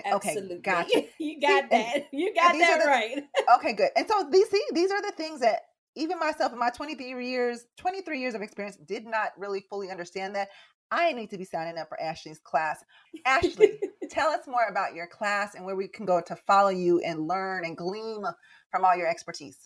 Absolutely. 0.05 0.55
Okay, 0.57 0.59
gotcha. 0.63 1.03
you 1.17 1.41
got 1.41 1.63
See, 1.63 1.67
and- 1.71 1.71
that. 1.71 2.07
You 2.11 2.33
got 2.35 2.53
that 2.57 2.79
the- 2.83 2.87
right. 2.87 3.23
okay, 3.57 3.73
good. 3.73 3.89
And 3.95 4.07
so 4.07 4.27
these 4.31 4.49
see, 4.49 4.63
these 4.73 4.91
are 4.91 5.01
the 5.01 5.13
things 5.17 5.39
that 5.39 5.61
even 5.95 6.19
myself 6.19 6.53
in 6.53 6.59
my 6.59 6.69
23 6.69 7.27
years, 7.27 7.65
23 7.77 8.19
years 8.19 8.33
of 8.33 8.41
experience 8.41 8.77
did 8.77 9.05
not 9.05 9.31
really 9.37 9.63
fully 9.69 9.91
understand 9.91 10.35
that. 10.35 10.49
I 10.91 11.13
need 11.13 11.29
to 11.31 11.37
be 11.37 11.45
signing 11.45 11.79
up 11.79 11.89
for 11.89 11.99
Ashley's 11.99 12.39
class. 12.39 12.85
Ashley, 13.25 13.79
tell 14.09 14.29
us 14.29 14.47
more 14.47 14.67
about 14.69 14.93
your 14.93 15.07
class 15.07 15.55
and 15.55 15.65
where 15.65 15.75
we 15.75 15.87
can 15.87 16.05
go 16.05 16.21
to 16.21 16.35
follow 16.35 16.69
you 16.69 16.99
and 16.99 17.27
learn 17.27 17.65
and 17.65 17.75
glean 17.75 18.23
from 18.69 18.85
all 18.85 18.95
your 18.95 19.07
expertise. 19.07 19.57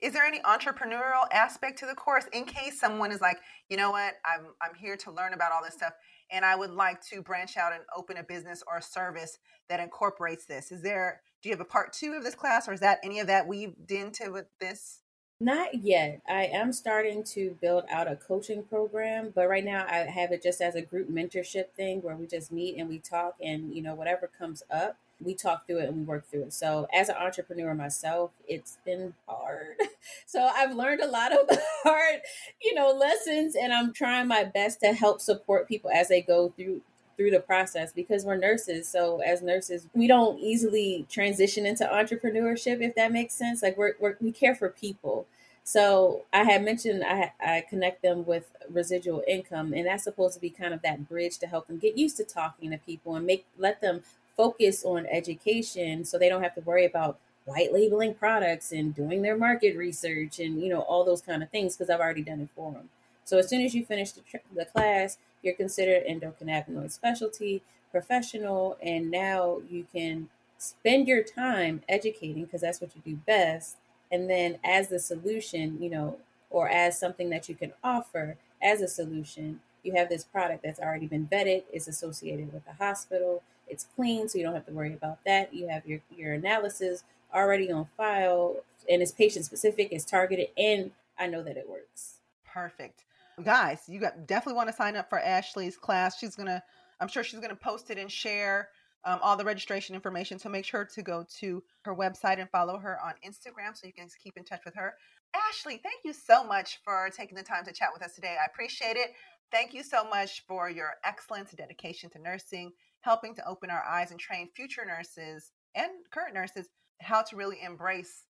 Is 0.00 0.12
there 0.12 0.24
any 0.24 0.40
entrepreneurial 0.40 1.26
aspect 1.32 1.78
to 1.80 1.86
the 1.86 1.94
course 1.94 2.26
in 2.32 2.44
case 2.44 2.78
someone 2.78 3.12
is 3.12 3.20
like, 3.20 3.38
you 3.68 3.76
know 3.76 3.90
what, 3.90 4.14
I'm 4.24 4.46
I'm 4.60 4.74
here 4.74 4.96
to 4.98 5.10
learn 5.10 5.32
about 5.32 5.52
all 5.52 5.62
this 5.64 5.74
stuff 5.74 5.92
and 6.30 6.44
I 6.44 6.56
would 6.56 6.70
like 6.70 7.00
to 7.08 7.22
branch 7.22 7.56
out 7.56 7.72
and 7.72 7.82
open 7.96 8.16
a 8.16 8.22
business 8.22 8.62
or 8.66 8.78
a 8.78 8.82
service 8.82 9.38
that 9.68 9.80
incorporates 9.80 10.44
this. 10.46 10.72
Is 10.72 10.82
there 10.82 11.20
do 11.42 11.48
you 11.48 11.54
have 11.54 11.60
a 11.60 11.64
part 11.64 11.92
2 11.92 12.14
of 12.14 12.24
this 12.24 12.34
class 12.34 12.68
or 12.68 12.72
is 12.72 12.80
that 12.80 13.00
any 13.04 13.20
of 13.20 13.26
that 13.26 13.46
weaved 13.46 13.90
into 13.90 14.32
with 14.32 14.46
this? 14.60 15.00
Not 15.38 15.74
yet. 15.84 16.22
I 16.26 16.44
am 16.46 16.72
starting 16.72 17.22
to 17.34 17.56
build 17.60 17.84
out 17.90 18.10
a 18.10 18.16
coaching 18.16 18.62
program, 18.62 19.32
but 19.34 19.48
right 19.48 19.64
now 19.64 19.84
I 19.86 19.98
have 19.98 20.32
it 20.32 20.42
just 20.42 20.62
as 20.62 20.74
a 20.74 20.80
group 20.80 21.10
mentorship 21.10 21.70
thing 21.76 22.00
where 22.00 22.16
we 22.16 22.26
just 22.26 22.50
meet 22.50 22.78
and 22.78 22.88
we 22.88 22.98
talk 22.98 23.34
and 23.42 23.74
you 23.74 23.82
know 23.82 23.94
whatever 23.94 24.28
comes 24.38 24.62
up, 24.70 24.96
we 25.20 25.34
talk 25.34 25.66
through 25.66 25.80
it 25.80 25.88
and 25.88 25.96
we 25.98 26.02
work 26.04 26.26
through 26.26 26.44
it. 26.44 26.54
So 26.54 26.86
as 26.92 27.10
an 27.10 27.16
entrepreneur 27.16 27.74
myself, 27.74 28.30
it's 28.48 28.78
been 28.84 29.14
hard. 29.28 29.76
So 30.24 30.40
I've 30.54 30.74
learned 30.74 31.00
a 31.00 31.08
lot 31.08 31.32
of 31.38 31.48
hard, 31.82 32.20
you 32.62 32.74
know, 32.74 32.92
lessons 32.92 33.56
and 33.56 33.72
I'm 33.72 33.92
trying 33.92 34.28
my 34.28 34.44
best 34.44 34.80
to 34.80 34.92
help 34.92 35.20
support 35.20 35.66
people 35.68 35.90
as 35.90 36.08
they 36.08 36.22
go 36.22 36.50
through 36.56 36.82
through 37.16 37.30
the 37.30 37.40
process 37.40 37.92
because 37.92 38.24
we're 38.24 38.36
nurses. 38.36 38.88
So 38.88 39.20
as 39.20 39.42
nurses, 39.42 39.86
we 39.94 40.06
don't 40.06 40.38
easily 40.38 41.06
transition 41.10 41.66
into 41.66 41.84
entrepreneurship 41.84 42.80
if 42.80 42.94
that 42.96 43.12
makes 43.12 43.34
sense. 43.34 43.62
Like 43.62 43.76
we're, 43.76 43.94
we're 43.98 44.16
we 44.20 44.32
care 44.32 44.54
for 44.54 44.68
people. 44.68 45.26
So 45.64 46.22
I 46.32 46.44
had 46.44 46.64
mentioned 46.64 47.02
I 47.04 47.32
I 47.40 47.64
connect 47.68 48.02
them 48.02 48.24
with 48.24 48.50
residual 48.70 49.24
income, 49.26 49.72
and 49.74 49.86
that's 49.86 50.04
supposed 50.04 50.34
to 50.34 50.40
be 50.40 50.50
kind 50.50 50.72
of 50.72 50.82
that 50.82 51.08
bridge 51.08 51.38
to 51.38 51.46
help 51.46 51.66
them 51.66 51.78
get 51.78 51.98
used 51.98 52.16
to 52.18 52.24
talking 52.24 52.70
to 52.70 52.78
people 52.78 53.16
and 53.16 53.26
make 53.26 53.46
let 53.58 53.80
them 53.80 54.02
focus 54.36 54.84
on 54.84 55.06
education, 55.06 56.04
so 56.04 56.18
they 56.18 56.28
don't 56.28 56.42
have 56.42 56.54
to 56.54 56.60
worry 56.60 56.84
about 56.84 57.18
white 57.46 57.72
labeling 57.72 58.14
products 58.14 58.72
and 58.72 58.94
doing 58.94 59.22
their 59.22 59.36
market 59.36 59.76
research 59.76 60.38
and 60.38 60.60
you 60.62 60.68
know 60.68 60.80
all 60.82 61.04
those 61.04 61.22
kind 61.22 61.42
of 61.42 61.50
things 61.50 61.76
because 61.76 61.90
I've 61.90 62.00
already 62.00 62.22
done 62.22 62.40
it 62.40 62.48
for 62.54 62.72
them. 62.72 62.88
So 63.26 63.38
as 63.38 63.50
soon 63.50 63.60
as 63.60 63.74
you 63.74 63.84
finish 63.84 64.12
the, 64.12 64.22
the 64.54 64.64
class, 64.64 65.18
you're 65.42 65.54
considered 65.54 66.06
endocannabinoid 66.06 66.90
specialty 66.90 67.62
professional, 67.92 68.78
and 68.82 69.10
now 69.10 69.60
you 69.68 69.86
can 69.92 70.28
spend 70.58 71.06
your 71.08 71.22
time 71.22 71.82
educating 71.88 72.44
because 72.44 72.62
that's 72.62 72.80
what 72.80 72.96
you 72.96 73.02
do 73.04 73.16
best. 73.26 73.76
And 74.10 74.30
then 74.30 74.58
as 74.64 74.88
the 74.88 74.98
solution 74.98 75.82
you 75.82 75.90
know 75.90 76.18
or 76.48 76.68
as 76.70 76.98
something 76.98 77.28
that 77.30 77.48
you 77.48 77.54
can 77.54 77.72
offer 77.84 78.36
as 78.62 78.80
a 78.80 78.88
solution 78.88 79.60
you 79.82 79.94
have 79.94 80.08
this 80.08 80.24
product 80.24 80.62
that's 80.62 80.80
already 80.80 81.06
been 81.06 81.26
vetted 81.26 81.64
it's 81.72 81.88
associated 81.88 82.52
with 82.52 82.64
the 82.64 82.72
hospital 82.74 83.42
it's 83.68 83.86
clean 83.96 84.28
so 84.28 84.38
you 84.38 84.44
don't 84.44 84.54
have 84.54 84.66
to 84.66 84.72
worry 84.72 84.94
about 84.94 85.18
that. 85.24 85.52
You 85.52 85.68
have 85.68 85.86
your 85.86 86.00
your 86.16 86.34
analysis 86.34 87.04
already 87.34 87.70
on 87.70 87.88
file 87.96 88.56
and 88.88 89.02
it's 89.02 89.12
patient 89.12 89.44
specific 89.44 89.88
it's 89.90 90.04
targeted 90.04 90.48
and 90.56 90.92
i 91.18 91.26
know 91.26 91.42
that 91.42 91.56
it 91.56 91.68
works. 91.68 92.20
Perfect. 92.44 93.04
Guys, 93.44 93.82
you 93.86 94.00
got 94.00 94.26
definitely 94.26 94.56
want 94.56 94.68
to 94.68 94.74
sign 94.74 94.96
up 94.96 95.10
for 95.10 95.18
Ashley's 95.18 95.76
class. 95.76 96.18
She's 96.18 96.36
to 96.46 96.62
I'm 97.00 97.08
sure 97.08 97.22
she's 97.22 97.38
to 97.50 97.56
post 97.56 97.90
it 97.90 97.98
and 97.98 98.10
share 98.10 98.70
um, 99.04 99.18
all 99.22 99.36
the 99.36 99.44
registration 99.44 99.94
information. 99.94 100.38
So 100.38 100.48
make 100.48 100.64
sure 100.64 100.84
to 100.84 101.02
go 101.02 101.26
to 101.40 101.62
her 101.82 101.94
website 101.94 102.40
and 102.40 102.50
follow 102.50 102.78
her 102.78 102.98
on 103.04 103.12
Instagram 103.26 103.74
so 103.74 103.86
you 103.86 103.92
can 103.92 104.08
keep 104.22 104.36
in 104.36 104.44
touch 104.44 104.62
with 104.64 104.74
her. 104.74 104.94
Ashley, 105.34 105.80
thank 105.82 106.00
you 106.04 106.12
so 106.12 106.42
much 106.44 106.80
for 106.82 107.10
taking 107.14 107.36
the 107.36 107.42
time 107.42 107.64
to 107.64 107.72
chat 107.72 107.90
with 107.92 108.02
us 108.02 108.14
today. 108.14 108.36
I 108.40 108.46
appreciate 108.46 108.96
it. 108.96 109.12
Thank 109.52 109.74
you 109.74 109.82
so 109.82 110.08
much 110.08 110.42
for 110.48 110.70
your 110.70 110.94
excellence 111.04 111.50
and 111.50 111.58
dedication 111.58 112.10
to 112.10 112.18
nursing, 112.18 112.72
helping 113.02 113.34
to 113.34 113.46
open 113.46 113.70
our 113.70 113.84
eyes 113.84 114.10
and 114.10 114.18
train 114.18 114.48
future 114.56 114.84
nurses 114.84 115.52
and 115.74 115.90
current 116.10 116.34
nurses 116.34 116.68
how 117.00 117.22
to 117.22 117.36
really 117.36 117.58
embrace 117.62 118.24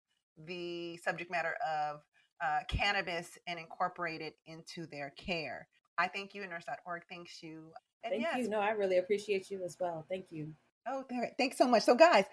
the 0.45 0.97
subject 0.97 1.31
matter 1.31 1.55
of 1.65 2.01
uh, 2.43 2.59
cannabis 2.67 3.37
and 3.47 3.59
incorporate 3.59 4.21
it 4.21 4.35
into 4.47 4.87
their 4.87 5.11
care. 5.17 5.67
I 5.97 6.07
thank 6.07 6.33
you, 6.33 6.41
and 6.41 6.51
nurse.org 6.51 7.03
thanks 7.09 7.41
you. 7.41 7.71
And 8.03 8.11
thank 8.11 8.21
yes, 8.21 8.37
you 8.37 8.49
no 8.49 8.59
i 8.59 8.69
really 8.69 8.99
appreciate 8.99 9.49
you 9.49 9.63
as 9.65 9.77
well 9.79 10.05
thank 10.07 10.27
you 10.29 10.53
Oh, 10.87 11.03
there. 11.09 11.31
Thanks 11.37 11.57
so 11.57 11.67
much. 11.67 11.83
So, 11.83 11.95
guys, 11.95 12.25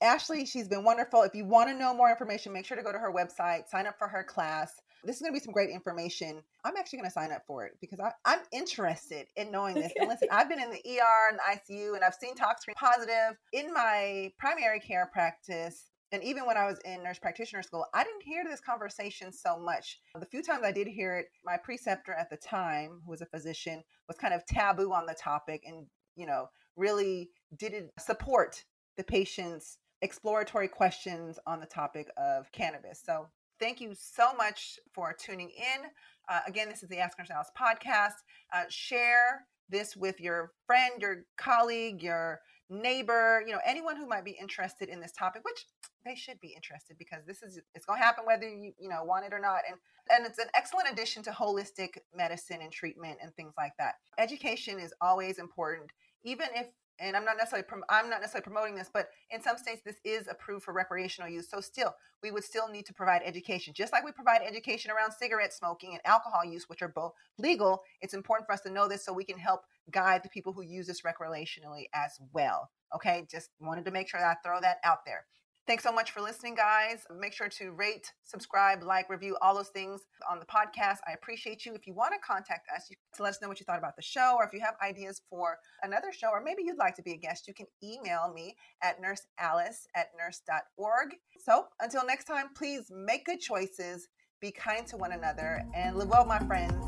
Ashley, 0.00 0.46
she's 0.46 0.68
been 0.68 0.84
wonderful. 0.84 1.22
If 1.22 1.34
you 1.34 1.44
want 1.44 1.68
to 1.68 1.74
know 1.74 1.92
more 1.92 2.10
information, 2.10 2.52
make 2.52 2.64
sure 2.64 2.76
to 2.76 2.82
go 2.82 2.92
to 2.92 2.98
her 2.98 3.12
website, 3.12 3.68
sign 3.68 3.86
up 3.86 3.98
for 3.98 4.08
her 4.08 4.24
class. 4.24 4.72
this 5.04 5.16
is 5.16 5.22
going 5.22 5.32
to 5.32 5.38
be 5.38 5.44
some 5.44 5.52
great 5.52 5.70
information. 5.70 6.40
I'm 6.64 6.76
actually 6.76 7.00
going 7.00 7.10
to 7.10 7.12
sign 7.12 7.32
up 7.32 7.42
for 7.46 7.66
it 7.66 7.72
because 7.80 8.00
I, 8.00 8.12
I'm 8.24 8.40
interested 8.52 9.26
in 9.36 9.50
knowing 9.50 9.74
this. 9.74 9.92
And 9.98 10.08
listen, 10.08 10.28
I've 10.32 10.48
been 10.48 10.60
in 10.60 10.70
the 10.70 10.76
ER 10.76 11.28
and 11.30 11.38
the 11.38 11.74
ICU 11.74 11.94
and 11.94 12.04
I've 12.04 12.14
seen 12.14 12.34
ToxScreen 12.34 12.74
positive 12.76 13.36
in 13.52 13.72
my 13.72 14.32
primary 14.38 14.80
care 14.80 15.10
practice. 15.12 15.90
And 16.12 16.24
even 16.24 16.46
when 16.46 16.56
I 16.56 16.66
was 16.66 16.78
in 16.84 17.02
nurse 17.02 17.18
practitioner 17.18 17.62
school, 17.62 17.84
I 17.92 18.02
didn't 18.02 18.22
hear 18.22 18.44
this 18.44 18.60
conversation 18.60 19.32
so 19.32 19.58
much. 19.58 20.00
The 20.18 20.26
few 20.26 20.42
times 20.42 20.62
I 20.64 20.72
did 20.72 20.88
hear 20.88 21.16
it, 21.18 21.26
my 21.44 21.56
preceptor 21.56 22.12
at 22.14 22.30
the 22.30 22.36
time, 22.36 23.02
who 23.04 23.10
was 23.10 23.20
a 23.20 23.26
physician, 23.26 23.82
was 24.08 24.16
kind 24.16 24.32
of 24.32 24.46
taboo 24.46 24.92
on 24.92 25.06
the 25.06 25.14
topic 25.14 25.62
and, 25.66 25.86
you 26.16 26.26
know, 26.26 26.46
really 26.76 27.30
didn't 27.58 27.90
support 27.98 28.64
the 28.96 29.04
patient's 29.04 29.78
exploratory 30.00 30.68
questions 30.68 31.38
on 31.46 31.60
the 31.60 31.66
topic 31.66 32.08
of 32.16 32.50
cannabis. 32.52 33.02
So 33.04 33.26
thank 33.60 33.80
you 33.80 33.92
so 33.94 34.32
much 34.34 34.78
for 34.94 35.12
tuning 35.12 35.50
in. 35.50 35.84
Uh, 36.28 36.40
again, 36.46 36.68
this 36.68 36.82
is 36.82 36.88
the 36.88 36.98
Ask 36.98 37.18
Nurse 37.18 37.30
Alice 37.30 37.50
podcast. 37.58 38.14
Uh, 38.54 38.64
share 38.68 39.46
this 39.68 39.96
with 39.96 40.20
your 40.20 40.52
friend, 40.66 41.00
your 41.00 41.24
colleague, 41.36 42.02
your 42.02 42.40
neighbor, 42.70 43.42
you 43.46 43.52
know, 43.52 43.60
anyone 43.64 43.96
who 43.96 44.06
might 44.06 44.24
be 44.24 44.36
interested 44.40 44.88
in 44.88 45.00
this 45.00 45.12
topic, 45.12 45.42
which 45.44 45.64
they 46.08 46.14
should 46.14 46.40
be 46.40 46.54
interested 46.54 46.96
because 46.98 47.24
this 47.26 47.42
is 47.42 47.60
it's 47.74 47.84
going 47.84 47.98
to 48.00 48.04
happen 48.04 48.24
whether 48.26 48.48
you 48.48 48.72
you 48.78 48.88
know 48.88 49.04
want 49.04 49.24
it 49.24 49.32
or 49.32 49.40
not 49.40 49.60
and 49.68 49.78
and 50.10 50.26
it's 50.26 50.38
an 50.38 50.48
excellent 50.54 50.88
addition 50.90 51.22
to 51.22 51.30
holistic 51.30 51.98
medicine 52.14 52.60
and 52.62 52.72
treatment 52.72 53.18
and 53.22 53.34
things 53.34 53.52
like 53.56 53.72
that 53.78 53.96
education 54.18 54.78
is 54.78 54.94
always 55.00 55.38
important 55.38 55.90
even 56.24 56.46
if 56.54 56.66
and 57.00 57.16
I'm 57.16 57.24
not 57.24 57.36
necessarily 57.36 57.66
I'm 57.88 58.10
not 58.10 58.20
necessarily 58.20 58.44
promoting 58.44 58.74
this, 58.74 58.90
but 58.92 59.08
in 59.30 59.42
some 59.42 59.56
states 59.56 59.82
this 59.84 60.00
is 60.04 60.26
approved 60.28 60.64
for 60.64 60.74
recreational 60.74 61.30
use. 61.30 61.48
So 61.48 61.60
still, 61.60 61.94
we 62.22 62.30
would 62.30 62.44
still 62.44 62.68
need 62.68 62.86
to 62.86 62.94
provide 62.94 63.22
education, 63.24 63.74
just 63.74 63.92
like 63.92 64.04
we 64.04 64.12
provide 64.12 64.40
education 64.42 64.90
around 64.90 65.12
cigarette 65.12 65.52
smoking 65.52 65.92
and 65.92 66.00
alcohol 66.04 66.44
use, 66.44 66.68
which 66.68 66.82
are 66.82 66.88
both 66.88 67.12
legal. 67.38 67.82
It's 68.00 68.14
important 68.14 68.46
for 68.46 68.52
us 68.52 68.60
to 68.62 68.70
know 68.70 68.88
this 68.88 69.04
so 69.04 69.12
we 69.12 69.24
can 69.24 69.38
help 69.38 69.62
guide 69.90 70.22
the 70.22 70.28
people 70.28 70.52
who 70.52 70.62
use 70.62 70.86
this 70.86 71.02
recreationally 71.02 71.84
as 71.94 72.18
well. 72.32 72.70
Okay, 72.94 73.26
just 73.30 73.50
wanted 73.60 73.84
to 73.84 73.90
make 73.90 74.08
sure 74.08 74.20
that 74.20 74.36
I 74.38 74.48
throw 74.48 74.60
that 74.60 74.78
out 74.84 74.98
there. 75.06 75.26
Thanks 75.68 75.84
so 75.84 75.92
much 75.92 76.12
for 76.12 76.22
listening, 76.22 76.54
guys. 76.54 77.04
Make 77.14 77.34
sure 77.34 77.50
to 77.50 77.72
rate, 77.72 78.10
subscribe, 78.24 78.82
like, 78.82 79.10
review, 79.10 79.36
all 79.42 79.54
those 79.54 79.68
things 79.68 80.00
on 80.26 80.38
the 80.38 80.46
podcast. 80.46 80.96
I 81.06 81.12
appreciate 81.12 81.66
you. 81.66 81.74
If 81.74 81.86
you 81.86 81.92
want 81.92 82.14
to 82.14 82.18
contact 82.26 82.66
us 82.74 82.88
to 83.16 83.22
let 83.22 83.34
us 83.34 83.42
know 83.42 83.48
what 83.48 83.60
you 83.60 83.66
thought 83.66 83.76
about 83.76 83.94
the 83.94 84.00
show, 84.00 84.36
or 84.38 84.46
if 84.46 84.54
you 84.54 84.60
have 84.60 84.76
ideas 84.82 85.20
for 85.28 85.58
another 85.82 86.10
show, 86.10 86.28
or 86.28 86.42
maybe 86.42 86.62
you'd 86.64 86.78
like 86.78 86.94
to 86.94 87.02
be 87.02 87.12
a 87.12 87.18
guest, 87.18 87.46
you 87.46 87.52
can 87.52 87.66
email 87.84 88.32
me 88.34 88.56
at 88.82 88.96
nursealice 88.98 89.80
at 89.94 90.06
nurse.org. 90.18 91.16
So 91.38 91.66
until 91.82 92.06
next 92.06 92.24
time, 92.24 92.46
please 92.56 92.90
make 92.90 93.26
good 93.26 93.40
choices, 93.40 94.08
be 94.40 94.50
kind 94.50 94.86
to 94.86 94.96
one 94.96 95.12
another, 95.12 95.62
and 95.74 95.98
live 95.98 96.08
well, 96.08 96.24
my 96.24 96.38
friends. 96.38 96.82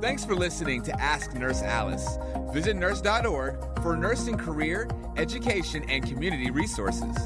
Thanks 0.00 0.24
for 0.24 0.36
listening 0.36 0.82
to 0.82 1.00
Ask 1.00 1.34
Nurse 1.34 1.62
Alice. 1.62 2.16
Visit 2.52 2.76
nurse.org 2.76 3.56
for 3.82 3.96
nursing 3.96 4.36
career, 4.36 4.88
education, 5.16 5.84
and 5.88 6.06
community 6.06 6.52
resources. 6.52 7.16